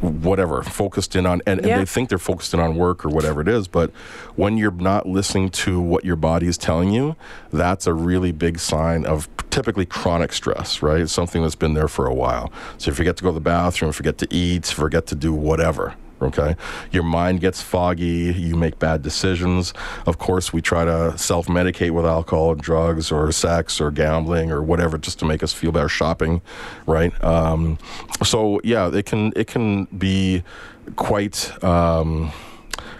[0.00, 1.78] whatever focused in on and, and Yeah.
[1.78, 3.90] they think they're focused in on work or whatever it is but
[4.34, 7.14] when you're not listening to what your body is telling you
[7.52, 11.86] that's a really big sign of typically chronic stress right It's something that's been there
[11.86, 14.66] for a while so if you forget to go to the bathroom forget to eat
[14.66, 15.94] forget to do whatever
[16.26, 16.56] okay?
[16.90, 19.72] Your mind gets foggy you make bad decisions.
[20.06, 24.62] Of course we try to self-medicate with alcohol and drugs or sex or gambling or
[24.62, 26.42] whatever just to make us feel better shopping
[26.86, 27.12] right?
[27.22, 27.78] Um,
[28.22, 30.42] so yeah it can it can be
[30.96, 32.32] quite um,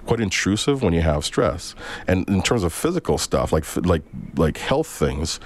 [0.07, 1.75] quite intrusive when you have stress.
[2.07, 4.03] And in terms of physical stuff like like
[4.37, 5.41] like health things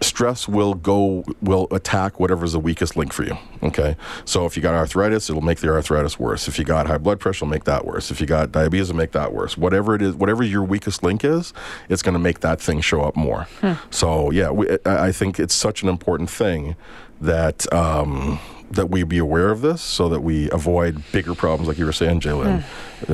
[0.00, 3.96] stress will go will attack whatever's the weakest link for you okay?
[4.24, 6.48] So if you got arthritis it'll make the arthritis worse.
[6.48, 8.10] If you got high blood pressure it'll make that worse.
[8.10, 9.56] If you got diabetes it'll make that worse.
[9.56, 11.52] Whatever it is whatever your weakest link is
[11.88, 13.46] it's going to make that thing show up more.
[13.90, 16.76] So yeah we, I think it's such an important thing
[17.20, 18.38] that um,
[18.70, 21.92] that we be aware of this so that we avoid bigger problems like you were
[21.92, 22.64] saying J'lyn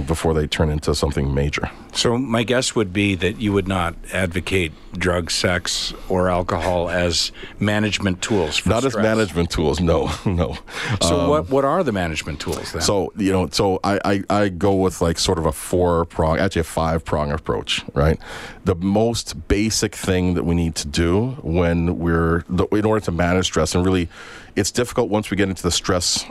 [0.06, 3.94] before they turn into something major So my guess would be that you would not
[4.12, 10.56] advocate drug, sex, or alcohol as management tools for not as management tools no no
[11.02, 12.82] So um, what what are the management tools then?
[12.82, 16.38] So you know, so I, I I go with like sort of a four prong,
[16.38, 18.18] actually a five prong approach, right?
[18.64, 23.46] The most basic thing that we need to do when we're in order to manage
[23.46, 24.08] stress, and really,
[24.54, 26.24] it's difficult once we get into the stress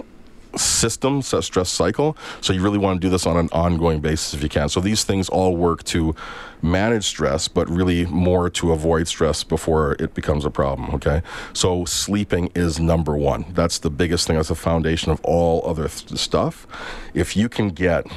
[0.57, 2.17] system, so stress cycle.
[2.41, 4.69] So you really want to do this on an ongoing basis if you can.
[4.69, 6.15] So these things all work to
[6.61, 10.89] manage stress, but really more to avoid stress before it becomes a problem.
[10.95, 11.21] Okay.
[11.53, 13.45] So sleeping is number one.
[13.53, 14.37] That's the biggest thing.
[14.37, 16.67] That's the foundation of all other th- stuff.
[17.13, 18.07] If you can get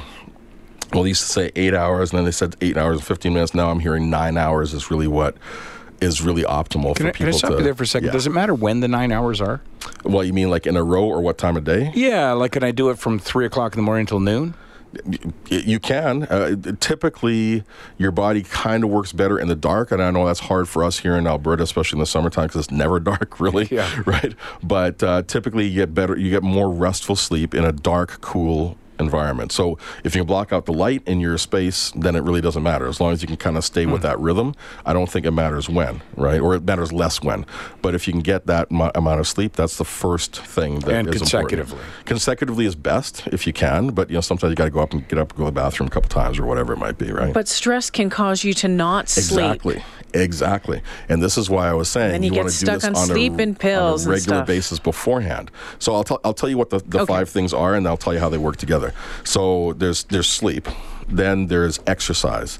[0.91, 3.31] well, they used to say eight hours, and then they said eight hours and 15
[3.31, 3.53] minutes.
[3.53, 5.37] Now I'm hearing nine hours is really what
[6.01, 7.57] is really optimal can for I, people can I stop to.
[7.57, 8.07] you there for a second?
[8.07, 8.13] Yeah.
[8.13, 9.61] Does it matter when the nine hours are?
[10.03, 11.91] Well, you mean like in a row or what time of day?
[11.93, 14.53] Yeah, like can I do it from three o'clock in the morning until noon?
[15.49, 16.23] You can.
[16.23, 17.63] Uh, typically,
[17.99, 20.83] your body kind of works better in the dark, and I know that's hard for
[20.83, 23.67] us here in Alberta, especially in the summertime, because it's never dark, really.
[23.69, 23.87] Yeah.
[24.05, 24.33] Right.
[24.63, 26.17] But uh, typically, you get better.
[26.17, 29.51] You get more restful sleep in a dark, cool environment.
[29.51, 32.63] So if you can block out the light in your space, then it really doesn't
[32.63, 32.87] matter.
[32.87, 33.91] As long as you can kind of stay Hmm.
[33.91, 36.39] with that rhythm, I don't think it matters when, right?
[36.41, 37.45] Or it matters less when.
[37.81, 40.89] But if you can get that mo- amount of sleep, that's the first thing that
[40.89, 41.17] And important.
[41.21, 41.79] consecutively.
[42.05, 44.93] Consecutively is best if you can, but you know sometimes you got to go up
[44.93, 46.97] and get up and go to the bathroom a couple times or whatever it might
[46.97, 47.33] be, right?
[47.33, 49.39] But stress can cause you to not sleep.
[49.55, 49.83] Exactly.
[50.13, 50.81] Exactly.
[51.07, 52.85] And this is why I was saying then you want get to do stuck this
[52.85, 55.51] on on, a, pills on a regular basis beforehand.
[55.79, 57.13] So I'll tell I'll tell you what the, the Okay.
[57.13, 58.93] five things are and I'll tell you how they work together.
[59.23, 60.67] So there's there's sleep,
[61.07, 62.59] then there's exercise.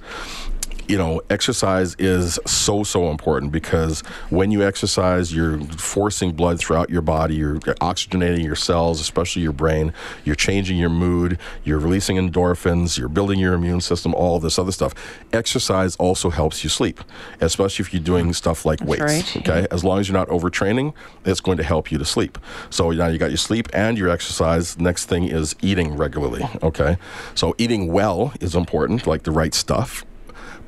[0.90, 6.90] You know, exercise is so so important because when you exercise, you're forcing blood throughout
[6.90, 9.94] your body, you're oxygenating your cells, especially your brain,
[10.26, 14.72] you're changing your mood, you're releasing endorphins, you're building your immune system, all this other
[14.72, 14.96] stuff.
[15.32, 17.02] Exercise also helps you sleep,
[17.40, 19.04] especially if you're doing mm, stuff like weights.
[19.04, 19.38] right.
[19.38, 22.40] Okay, as long as you're not overtraining, it's going to help you to sleep.
[22.72, 24.76] So now you got your sleep and your exercise.
[24.80, 26.50] Next thing is eating regularly.
[26.64, 26.98] Okay,
[27.36, 30.04] so eating well is important, like the right stuff.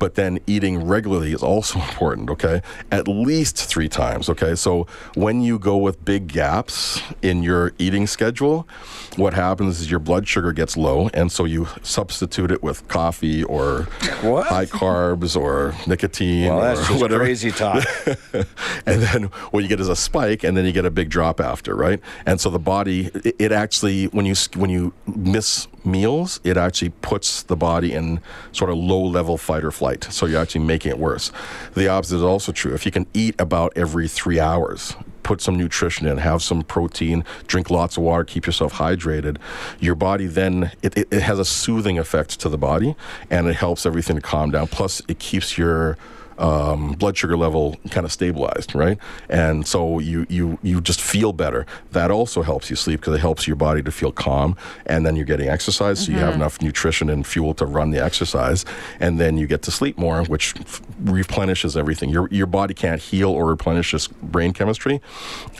[0.02, 2.60] But then eating regularly is also important, okay?
[2.90, 4.56] At least three times, okay?
[4.56, 8.66] So when you go with big gaps in your eating schedule,
[9.14, 13.44] what happens is your blood sugar gets low, and so you substitute it with coffee
[13.44, 13.82] or
[14.22, 14.48] What?
[14.48, 17.84] high carbs or nicotine Well, that's or just whatever crazy talk.
[18.34, 21.40] and then what you get is a spike, and then you get a big drop
[21.40, 22.00] after, right?
[22.26, 26.90] And so the body, it, it actually, when you when you miss meals, it actually
[26.90, 28.20] puts the body in
[28.52, 30.04] sort of low level fight or flight.
[30.04, 31.32] So you're actually making it worse.
[31.74, 32.74] The opposite is also true.
[32.74, 34.94] If you can eat about every three hours.
[35.22, 39.36] Put some nutrition in, have some protein, drink lots of water, keep yourself hydrated.
[39.78, 42.96] Your body then, it, it, it has a soothing effect to the body
[43.30, 44.66] and it helps everything to calm down.
[44.66, 45.96] Plus, it keeps your
[46.42, 48.98] um, blood sugar level kind of stabilized, right?
[49.28, 51.64] And so you you you just feel better.
[51.92, 55.14] That also helps you sleep because it helps your body to feel calm, and then
[55.16, 58.64] you're getting exercise, so you have enough nutrition and fuel to run the exercise,
[59.00, 62.10] and then you get to sleep more, which f- replenishes everything.
[62.10, 65.00] Your your body can't heal or replenish this brain chemistry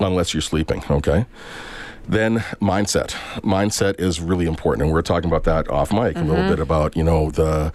[0.01, 0.83] unless you're sleeping.
[0.90, 1.27] Okay.
[2.09, 3.11] Then mindset.
[3.43, 6.59] Mindset is really important, and we we're talking about that off mic a little bit
[6.59, 7.73] about you know the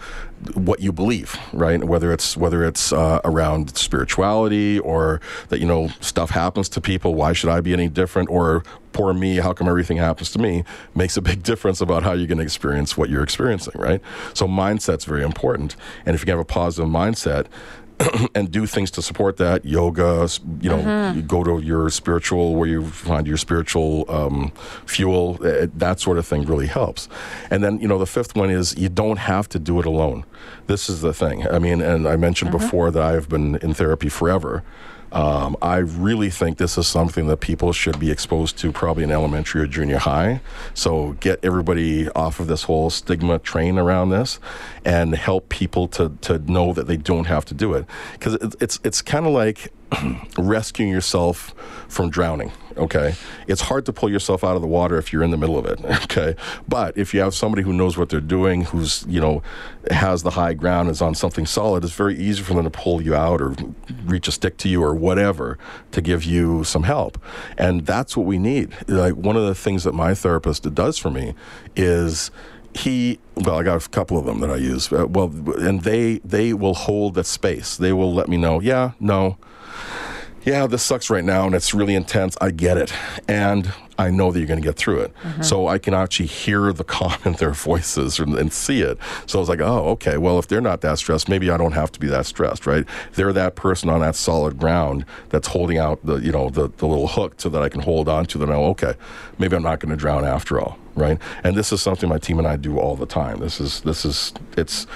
[0.54, 1.82] what you believe, right?
[1.82, 7.14] Whether it's whether it's uh, around spirituality or that you know stuff happens to people.
[7.14, 8.28] Why should I be any different?
[8.28, 8.62] Or
[8.92, 10.64] poor me, how come everything happens to me?
[10.94, 14.00] Makes a big difference about how you're going to experience what you're experiencing, right?
[14.34, 17.46] So mindset's very important, and if you have a positive mindset
[18.34, 19.64] and do things to support that.
[19.64, 20.28] Yoga
[20.60, 24.52] you know you go to your spiritual where you find your spiritual um,
[24.86, 27.08] fuel uh, that sort of thing really helps.
[27.50, 30.24] And then you know the fifth one is you don't have to do it alone.
[30.66, 31.46] This is the thing.
[31.48, 34.62] I mean and i mentioned before that i've been in therapy forever
[35.12, 39.10] um, I really think this is something that people should be exposed to probably in
[39.10, 40.40] elementary or junior high.
[40.74, 44.38] So get everybody off of this whole stigma train around this
[44.84, 47.86] and help people to, to know that they don't have to do it.
[48.12, 49.72] Because it, it's, it's kind of like
[50.38, 51.54] rescuing yourself
[51.88, 52.52] from drowning.
[52.76, 53.16] Okay,
[53.48, 55.66] it's hard to pull yourself out of the water if you're in the middle of
[55.66, 55.80] it.
[56.08, 59.42] Okay, but if you have somebody who knows what they're doing, who's you know
[59.90, 63.02] has the high ground, is on something solid, it's very easy for them to pull
[63.02, 63.54] you out or
[64.04, 65.58] reach a stick to you or whatever
[65.92, 67.22] to give you some help.
[67.58, 68.74] And that's what we need.
[68.88, 71.34] Like one of the things that my therapist does for me
[71.76, 72.30] is
[72.74, 76.18] he well i got a couple of them that i use uh, well and they
[76.18, 79.36] they will hold that space they will let me know yeah no
[80.44, 82.36] yeah, this sucks right now and it's really intense.
[82.40, 82.92] I get it.
[83.28, 85.14] And I know that you're going to get through it.
[85.22, 85.42] Mm-hmm.
[85.42, 88.98] So I can actually hear the calm in their voices and, and see it.
[89.26, 91.72] So I was like, oh, okay, well, if they're not that stressed, maybe I don't
[91.72, 92.84] have to be that stressed, right?
[93.14, 96.86] They're that person on that solid ground that's holding out the, you know, the, the
[96.86, 98.42] little hook so that I can hold on to.
[98.42, 98.94] I know, okay,
[99.38, 101.18] maybe I'm not going to drown after all, right?
[101.42, 103.40] And this is something my team and I do all the time.
[103.40, 104.86] This is, this is, it's,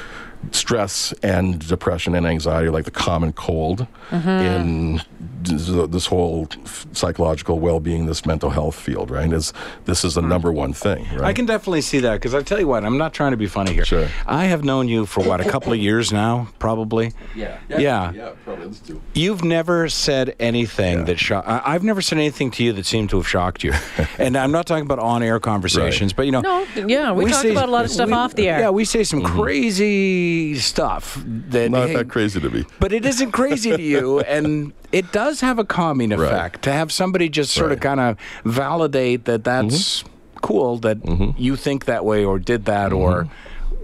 [0.50, 4.28] stress and depression and anxiety are like the common cold mm-hmm.
[4.28, 5.02] in
[5.42, 6.48] this whole
[6.92, 9.52] psychological well-being this mental health field right is
[9.86, 10.28] this is the hmm.
[10.28, 12.98] number one thing right I can definitely see that because I tell you what, I'm
[12.98, 13.84] not trying to be funny here.
[13.84, 14.08] Sure.
[14.26, 17.12] I have known you for what a couple of years now, probably.
[17.34, 18.32] yeah Yeah.
[18.44, 21.48] probably let's do You've never said anything that shocked.
[21.48, 23.72] I've never said anything to you that seemed to have shocked you.
[24.18, 27.50] and I'm not talking about on-air conversations, but you know, No, yeah, we, talk say-
[27.50, 28.60] about a lot of stuff we- off the air.
[28.60, 29.40] Yeah, we say some mm-hmm.
[29.40, 32.64] crazy stuff that not hey, that crazy to me.
[32.80, 36.62] but it isn't crazy to you and it does have a calming effect.
[36.62, 40.38] To have somebody just sort of kind of validate that that's mm-hmm.
[40.40, 41.40] cool that mm-hmm.
[41.40, 43.32] you think that way or did that or mm-hmm.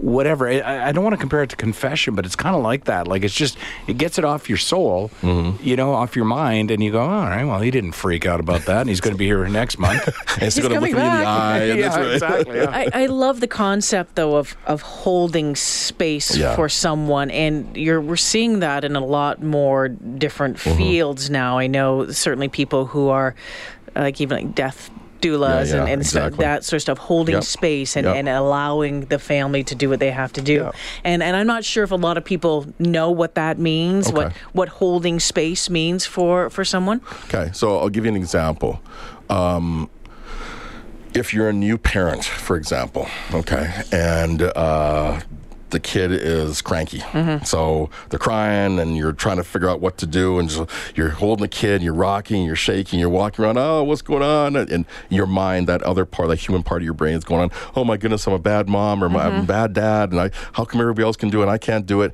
[0.00, 2.84] Whatever I, I don't want to compare it to confession but it's kind of like
[2.84, 3.58] that like it's just
[3.88, 7.24] it gets it off your soul you know off your mind and you go all
[7.26, 9.78] right well he didn't freak out about that and he's going to be here next
[9.78, 11.26] month and it's going to look coming me in the back.
[11.26, 12.70] eye and that's yeah, right exactly yeah.
[12.94, 16.54] I, I love the concept though of of holding space Yeah.
[16.54, 20.76] for someone and you're we're seeing that in a lot more different Mm-hmm.
[20.78, 21.58] fields now.
[21.58, 23.34] I know certainly people who are
[23.96, 26.44] like even like death doulas Yeah, and, yeah, and stuff- exactly.
[26.44, 27.44] that sort of stuff holding Yep.
[27.44, 28.16] space and, Yep.
[28.16, 30.70] and allowing the family to do what they have to do Yeah.
[31.04, 34.32] and and i'm not sure if a lot of people know what that means what
[34.52, 38.80] what holding space means for for someone Okay, so I'll give you an example.
[39.28, 39.90] Um,
[41.14, 45.20] if you're a new parent, for example, okay, and uh,
[45.70, 47.44] the kid is cranky, mm-hmm.
[47.44, 51.10] so they're crying, and you're trying to figure out what to do, and just, you're
[51.10, 53.58] holding the kid, you're rocking, you're shaking, you're walking around.
[53.58, 54.56] Oh, what's going on?
[54.56, 57.42] And in your mind, that other part, that human part of your brain is going
[57.42, 57.50] on.
[57.76, 59.46] Oh my goodness, I'm a bad mom or I'm a mm-hmm.
[59.46, 62.02] bad dad, and I how come everybody else can do it and I can't do
[62.02, 62.12] it?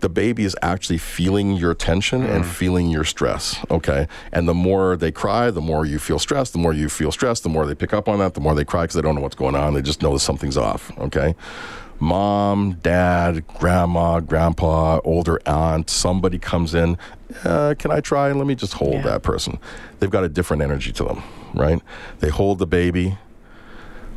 [0.00, 2.48] the baby is actually feeling your tension and mm.
[2.48, 3.58] feeling your stress.
[3.70, 4.08] Okay.
[4.32, 6.52] And the more they cry, the more you feel stressed.
[6.52, 8.64] The more you feel stressed, the more they pick up on that, the more they
[8.64, 9.74] cry because they don't know what's going on.
[9.74, 10.96] They just know that something's off.
[10.98, 11.34] Okay.
[12.00, 16.96] Mom, dad, grandma, grandpa, older aunt, somebody comes in.
[17.44, 18.30] Uh, can I try?
[18.30, 19.02] And let me just hold Yeah.
[19.02, 19.58] that person.
[19.98, 21.22] They've got a different energy to them,
[21.54, 21.80] right?
[22.20, 23.18] They hold the baby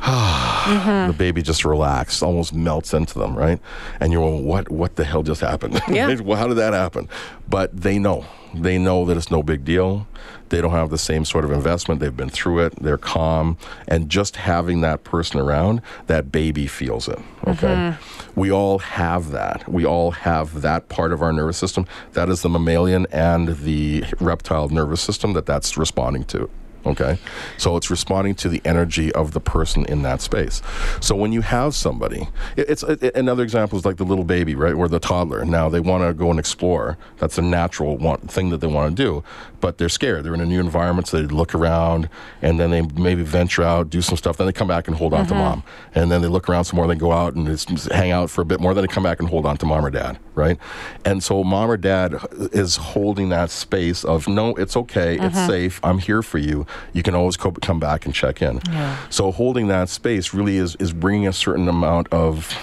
[0.64, 1.08] Mm-hmm.
[1.08, 3.60] the baby just relaxed, almost melts into them, right?
[4.00, 5.80] And you're going, what, what the hell just happened?
[5.94, 6.20] Yeah.
[6.20, 7.08] Well, how did that happen?
[7.48, 8.24] But they know.
[8.54, 10.06] They know that it's no big deal.
[10.48, 12.00] They don't have the same sort of investment.
[12.00, 12.74] They've been through it.
[12.76, 13.56] They're calm.
[13.86, 17.18] And just having that person around, that baby feels it.
[17.46, 17.66] Okay.
[17.66, 18.40] Mm-hmm.
[18.40, 19.68] We all have that.
[19.68, 21.86] We all have that part of our nervous system.
[22.12, 26.48] That is the mammalian and the reptile nervous system that that's responding to.
[26.86, 27.18] Okay.
[27.56, 30.60] So it's responding to the energy of the person in that space.
[31.00, 34.54] So when you have somebody, it- it's it, another example is like the little baby,
[34.54, 34.74] right?
[34.74, 35.44] Or the toddler.
[35.44, 36.98] Now they want to go and explore.
[37.18, 39.24] That's a natural one, thing that they want to do,
[39.60, 40.24] but they're scared.
[40.24, 42.08] They're in a new environment, so they look around
[42.42, 44.36] and then they maybe venture out, do some stuff.
[44.36, 45.42] Then they come back and hold on to mm-hmm.
[45.42, 45.62] mom.
[45.94, 48.42] And then they look around some more, they go out and just hang out for
[48.42, 48.74] a bit more.
[48.74, 50.58] Then they come back and hold on to mom or dad, right?
[51.04, 52.16] And so mom or dad
[52.52, 55.14] is holding that space of, no, it's okay.
[55.14, 55.46] It's mm-hmm.
[55.46, 55.80] safe.
[55.82, 56.66] I'm here for you.
[56.92, 58.60] You can always co- come back and check in.
[58.70, 58.96] Yeah.
[59.10, 62.56] So holding that space really is, is bringing a certain amount of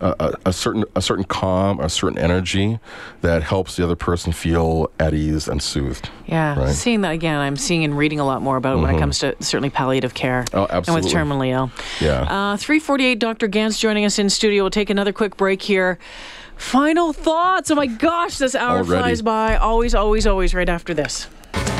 [0.00, 2.78] a, a, certain a certain calm, a certain energy
[3.22, 6.08] that helps the other person feel at ease and soothed.
[6.26, 6.72] Yeah, Right.
[6.72, 9.18] seeing that again, I'm seeing and reading a lot more about it when it comes
[9.20, 10.44] to certainly palliative care.
[10.54, 11.10] Oh, absolutely.
[11.10, 11.72] And with terminally ill.
[12.00, 12.20] Yeah.
[12.52, 13.48] Uh, 348, Dr.
[13.48, 14.62] Ganz joining us in studio.
[14.62, 15.98] We'll take another quick break here.
[16.56, 17.68] Final thoughts.
[17.72, 19.02] Oh my gosh, this hour Already.
[19.02, 19.56] flies by.
[19.56, 21.26] Always, always, always right after this.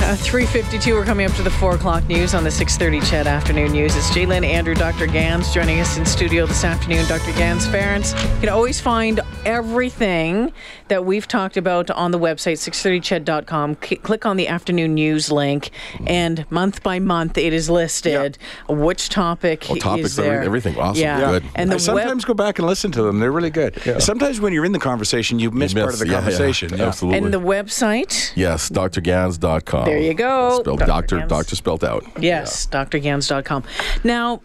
[0.08, 3.72] Uh, 352, we're coming up to the 4 o'clock news on the 6.30 CHED Afternoon
[3.72, 3.94] News.
[3.94, 5.06] It's J'lyn Andrew, Dr.
[5.06, 7.06] Ganz joining us in studio this afternoon.
[7.08, 7.30] Dr.
[7.32, 8.14] Ganz Ferrance.
[8.14, 10.50] You can always find everything
[10.88, 13.76] that we've talked about on the website, 630ched.com.
[13.82, 15.70] C- click on the afternoon news link,
[16.06, 20.42] and month by month it is listed which topic Oh, topics, is there.
[20.42, 20.78] everything.
[20.78, 21.00] Awesome.
[21.02, 21.18] Yeah.
[21.20, 21.44] Good.
[21.54, 23.20] And I sometimes web- go back and listen to them.
[23.20, 23.80] They're really good.
[24.02, 26.76] Sometimes when you're in the conversation, you miss, You part of the yeah, yeah, conversation.
[26.76, 26.86] Yeah.
[26.86, 27.18] Absolutely.
[27.18, 28.32] and the website.
[28.34, 29.84] yes, drganz.com.
[29.84, 30.60] There you go.
[30.60, 30.86] Spelled Dr.
[30.86, 31.28] doctor, Ganz.
[31.30, 32.04] doctor spelled out.
[32.20, 33.64] Yes, drganz.com.
[34.04, 34.40] Now,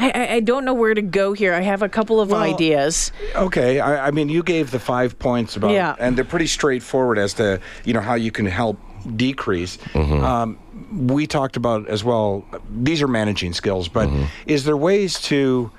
[0.00, 1.52] I, I- I don't know where to go here.
[1.54, 3.12] I have a couple of Well, ideas.
[3.34, 5.94] Okay, I, I mean, you gave the five points about, Yeah.
[5.98, 8.78] and they're pretty straightforward as to you know how you can help
[9.16, 9.76] decrease.
[9.94, 10.24] Mm-hmm.
[10.24, 10.58] Um,
[11.08, 12.44] we talked about as well.
[12.70, 14.24] These are managing skills, but Mm-hmm.
[14.46, 15.70] is there ways to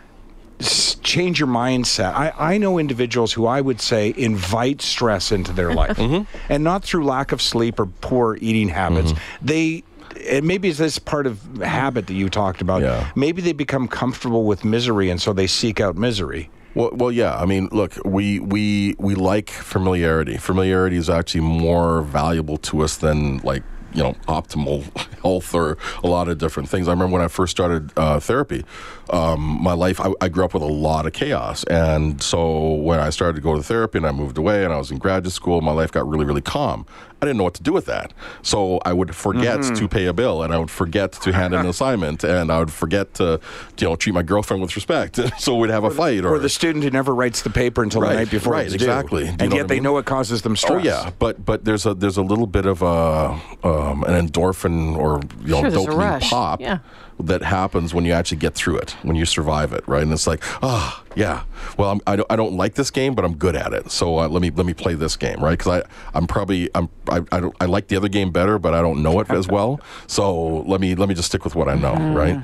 [1.04, 2.14] change your mindset?
[2.14, 6.24] I, I know individuals who I would say invite stress into their life, Mm-hmm.
[6.54, 9.12] and not through lack of sleep or poor eating habits.
[9.14, 9.46] Mm-hmm.
[9.46, 9.84] They.
[10.30, 12.82] And maybe it's this part of habit that you talked about.
[12.82, 13.12] Yeah.
[13.16, 16.50] Maybe they become comfortable with misery, and so they seek out misery.
[16.74, 17.36] Well, well, yeah.
[17.36, 20.38] I mean, look, we we we like familiarity.
[20.38, 24.86] Familiarity is actually more valuable to us than like you know optimal
[25.22, 26.88] health or a lot of different things.
[26.88, 28.64] I remember when I first started uh, therapy,
[29.10, 33.00] um, my life I, I grew up with a lot of chaos, and so when
[33.00, 35.34] I started to go to therapy and I moved away and I was in graduate
[35.34, 36.86] school, my life got really really calm.
[37.22, 40.14] I didn't know what to do with that, so I would forget to pay a
[40.14, 43.40] bill, and I would forget to hand in an assignment, and I would forget to
[43.80, 45.20] you know treat my girlfriend with respect.
[45.40, 48.14] so we'd have a fight, or the student who never writes the paper until the
[48.14, 49.24] night before right, exactly.
[49.24, 49.84] Do you and know yet what I they mean?
[49.84, 50.82] know it causes them stress.
[50.82, 54.96] Oh yeah, but but there's a there's a little bit of a um, an endorphin
[54.98, 56.80] or you know Sure, there's a dopamine pop yeah.
[57.24, 60.04] That happens when you actually get through it, when you survive it, right?
[60.04, 61.44] And it's like, ah, yeah.
[61.78, 63.92] Well, I'm, I don't I don't like this game, but I'm good at it.
[63.92, 65.58] So uh, let me let me play this game, right?
[65.58, 68.74] Because I I'm probably I'm I I, don't, I like the other game better, but
[68.74, 69.80] I don't know it as well.
[70.08, 72.38] So let me let me just stick with what I know, right?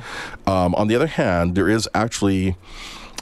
[0.46, 2.56] Um, on the other hand, there is actually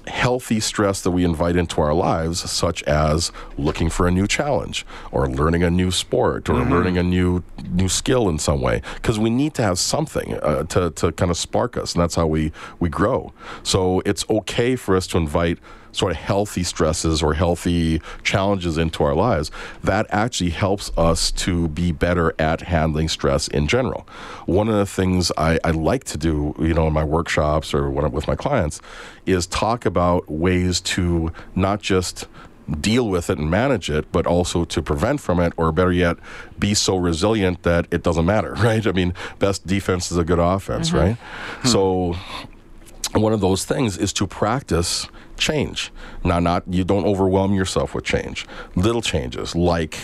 [0.07, 4.85] healthy stress that we invite into our lives, such as looking for a new challenge
[5.11, 9.17] or learning a new sport or learning a new new skill in some way, because
[9.19, 12.27] we need to have something uh, to to kind of spark us, and that's how
[12.27, 13.33] we we grow.
[13.63, 15.59] So it's okay for us to invite
[15.95, 19.51] sort of healthy stresses or healthy challenges into our lives,
[19.83, 24.07] that actually helps us to be better at handling stress in general.
[24.45, 27.89] One of the things I, I like to do, you know, in my workshops or
[27.89, 28.81] when I'm with my clients,
[29.25, 32.27] is talk about ways to not just
[32.81, 36.17] deal with it and manage it, but also to prevent from it, or better yet,
[36.57, 38.85] be so resilient that it doesn't matter, right?
[38.85, 40.97] I mean, best defense is a good offense, mm-hmm.
[40.97, 41.15] right?
[41.15, 41.67] Hmm.
[41.67, 42.15] So
[43.13, 45.07] one of those things is to practice
[45.37, 45.91] change.
[46.23, 48.45] Now, not you don't overwhelm yourself with change.
[48.75, 49.97] Little changes like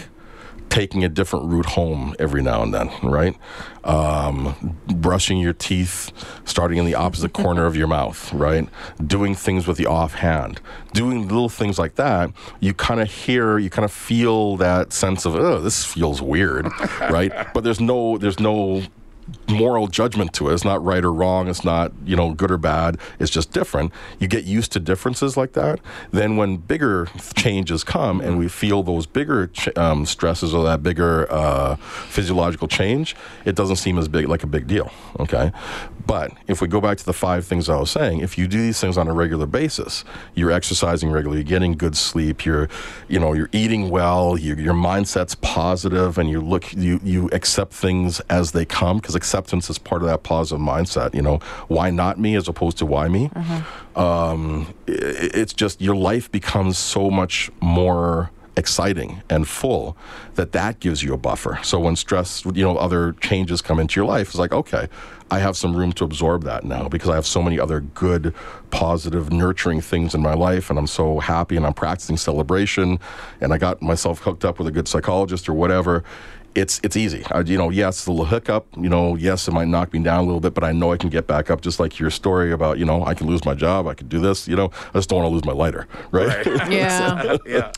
[0.71, 3.35] taking a different route home every now and then, right?
[3.83, 6.13] Um, brushing your teeth,
[6.45, 8.69] starting in the opposite corner of your mouth, right?
[9.05, 10.61] Doing things with the offhand,
[10.93, 12.31] doing little things like that.
[12.61, 16.67] You kind of hear, you kind of feel that sense of, oh, this feels weird,
[17.01, 17.33] right?
[17.53, 18.83] But there's no, there's no
[19.49, 20.53] moral judgment to it.
[20.53, 21.47] It's not right or wrong.
[21.47, 22.97] It's not, you know, good or bad.
[23.19, 23.91] It's just different.
[24.19, 25.79] You get used to differences like that.
[26.11, 30.83] Then when bigger changes come and we feel those bigger ch- um, stresses or that
[30.83, 33.15] bigger uh, physiological change,
[33.45, 34.91] it doesn't seem as big, like a big deal.
[35.19, 35.51] Okay.
[36.05, 38.59] But if we go back to the five things I was saying, if you do
[38.61, 40.03] these things on a regular basis,
[40.33, 42.69] you're exercising regularly, you're getting good sleep, you're,
[43.07, 47.73] you know, you're eating well, you, your mindset's positive, and you look, you you accept
[47.73, 51.13] things as they come because acceptance is part of that positive mindset.
[51.13, 53.29] You know, why not me as opposed to why me?
[53.95, 54.91] Um, i-
[55.41, 59.95] it's just your life becomes so much more exciting and full
[60.35, 61.57] that that gives you a buffer.
[61.63, 64.87] So when stress, you know, other changes come into your life, it's like, okay,
[65.29, 68.33] I have some room to absorb that now because I have so many other good,
[68.69, 72.99] positive, nurturing things in my life and I'm so happy and I'm practicing celebration
[73.39, 76.03] and I got myself hooked up with a good psychologist or whatever.
[76.55, 77.23] It's it's easy.
[77.25, 78.65] Uh, you know, yes, a little hiccup.
[78.77, 80.97] You know, yes, it might knock me down a little bit, but I know I
[80.97, 81.61] can get back up.
[81.61, 84.19] Just like your story about, you know, I can lose my job, I could do
[84.19, 84.47] this.
[84.47, 86.45] You know, I just don't want to lose my lighter, right?
[86.71, 87.37] Yeah.
[87.45, 87.71] yeah.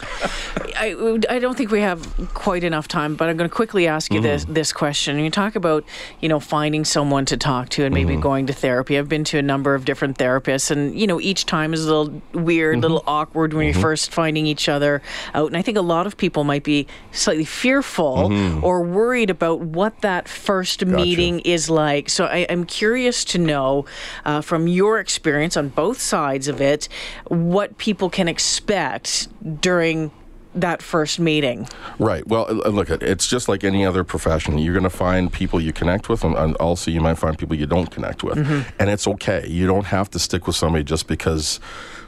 [0.76, 2.02] I, I don't think we have
[2.34, 4.54] quite enough time, but I'm going to quickly ask you this Mm-hmm.
[4.54, 5.20] this question.
[5.20, 5.84] You talk about
[6.20, 8.08] you know finding someone to talk to and Mm-hmm.
[8.08, 8.98] maybe going to therapy.
[8.98, 11.94] I've been to a number of different therapists, and you know each time is a
[11.94, 13.10] little weird, a little Mm-hmm.
[13.10, 15.02] awkward when you're first finding each other
[15.34, 15.48] out.
[15.48, 18.63] And I think a lot of people might be slightly fearful Mm-hmm.
[18.64, 22.10] Or worried about what that first meeting is like.
[22.10, 23.86] So I, I'm curious to know
[24.26, 26.88] uh, from your experience on both sides of it
[27.28, 29.28] what people can expect
[29.62, 30.12] during
[30.56, 31.68] that first meeting.
[31.98, 32.28] Right.
[32.28, 34.60] Well, look, it's just like any other profession.
[34.60, 37.56] You're going to find people you connect with, and, and also you might find people
[37.56, 38.38] you don't connect with.
[38.80, 39.48] And it's okay.
[39.48, 41.60] You don't have to stick with somebody just because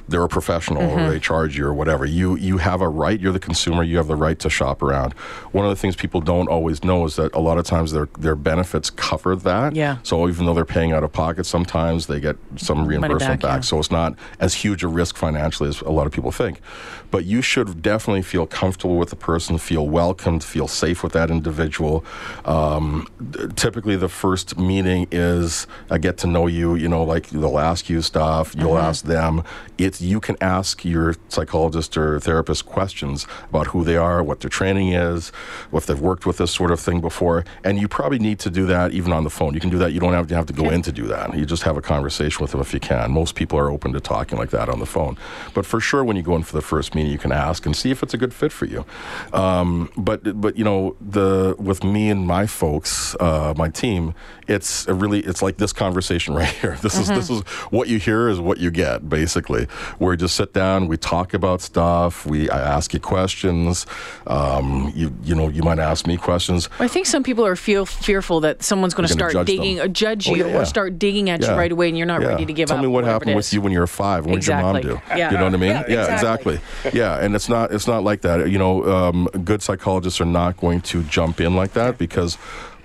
[0.07, 2.05] they're a professional or they charge you or whatever.
[2.05, 3.19] You you have a right.
[3.19, 3.83] You're the consumer.
[3.83, 5.13] You have the right to shop around.
[5.51, 8.07] One of the things people don't always know is that a lot of times their
[8.19, 9.75] their benefits cover that.
[9.75, 9.97] Yeah.
[10.03, 13.61] So even though they're paying out of pocket, sometimes they get some reimbursement back, yeah.
[13.61, 16.59] So it's not as huge a risk financially as a lot of people think.
[17.11, 21.31] But you should definitely feel comfortable with the person, feel welcomed, feel safe with that
[21.31, 22.03] individual.
[22.43, 23.07] Um,
[23.55, 26.75] typically, the first meeting is a get to know you.
[26.75, 28.85] You know, like they'll ask you stuff, you'll Mm-hmm.
[28.89, 29.43] ask them.
[29.95, 34.49] It's you can ask your psychologist or therapist questions about who they are, what their
[34.49, 35.31] training is,
[35.71, 38.65] if they've worked with this sort of thing before, and you probably need to do
[38.65, 39.53] that even on the phone.
[39.53, 39.93] You can do that.
[39.93, 41.35] You don't have to have to go in to do that.
[41.37, 43.11] You just have a conversation with them if you can.
[43.11, 45.17] Most people are open to talking like that on the phone.
[45.53, 47.75] But for sure, when you go in for the first meeting, you can ask and
[47.75, 48.85] see if it's a good fit for you.
[49.33, 54.13] Um, but but you know the with me and my folks, uh, my team,
[54.47, 56.77] it's a really it's like this conversation right here.
[56.81, 57.41] This is this is
[57.71, 59.65] what you hear is what you get basically.
[59.97, 63.85] Where we just sit down, we talk about stuff, we I ask you questions.
[64.27, 66.69] Um, you you know you might ask me questions.
[66.79, 69.85] I think some people are feel fearful that someone's going to start digging them.
[69.85, 70.61] or judge Oh, you yeah, yeah.
[70.61, 72.29] or start digging at you right away, and you're not Yeah.
[72.29, 72.81] ready to give Tell up.
[72.81, 74.25] Tell me what happened with you when you were five.
[74.25, 74.81] What Exactly.
[74.81, 75.17] did your mom do?
[75.17, 75.31] Yeah.
[75.31, 75.83] You know what I mean?
[75.87, 76.59] Yeah, exactly.
[76.93, 78.49] Yeah, and it's not it's not like that.
[78.49, 82.37] You know, um, good psychologists are not going to jump in like that because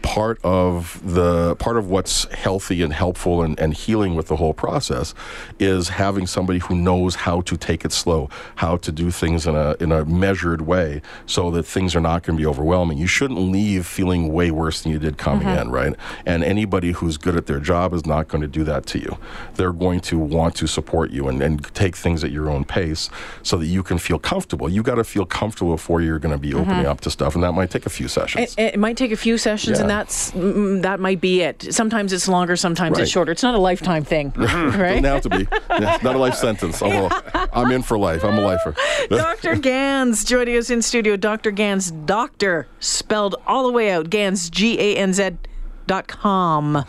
[0.02, 4.54] part of the part of what's healthy and helpful and, and healing with the whole
[4.54, 5.14] process
[5.58, 9.54] is having somebody who knows how to take it slow, how to do things in
[9.54, 12.98] a in a measured way so that things are not going to be overwhelming.
[12.98, 15.62] You shouldn't leave feeling way worse than you did coming mm-hmm.
[15.62, 15.94] in, right?
[16.26, 19.18] And anybody who's good at their job is not going to do that to you.
[19.54, 23.10] They're going to want to support you and, and take things at your own pace
[23.42, 24.68] so that you can feel comfortable.
[24.68, 26.86] You got to feel comfortable before you're going to be opening mm-hmm.
[26.86, 28.54] up to stuff, and that might take a few sessions.
[28.56, 31.74] It, it might take a few sessions, and that's mm, that might be it.
[31.74, 33.02] Sometimes it's longer, sometimes Right.
[33.02, 33.32] it's shorter.
[33.32, 34.46] It's not a lifetime thing, right?
[35.02, 35.46] Doesn't have to be.
[35.70, 36.80] Yeah, not a life sentence.
[36.82, 37.08] Although
[37.52, 38.24] I'm in for life.
[38.24, 38.74] I'm a lifer.
[39.08, 39.56] Dr.
[39.56, 41.16] Ganz joining us in studio.
[41.16, 41.50] Dr.
[41.50, 44.10] Ganz, doctor, spelled all the way out.
[44.10, 45.30] Ganz, G A N Z.
[45.86, 46.84] Dot com.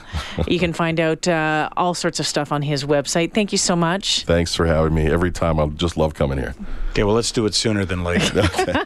[0.47, 3.33] You can find out uh, all sorts of stuff on his website.
[3.33, 4.25] Thank you so much.
[4.25, 5.09] Thanks for having me.
[5.09, 6.53] Every time I just love coming here.
[6.91, 8.85] Okay, well, let's do it sooner than later.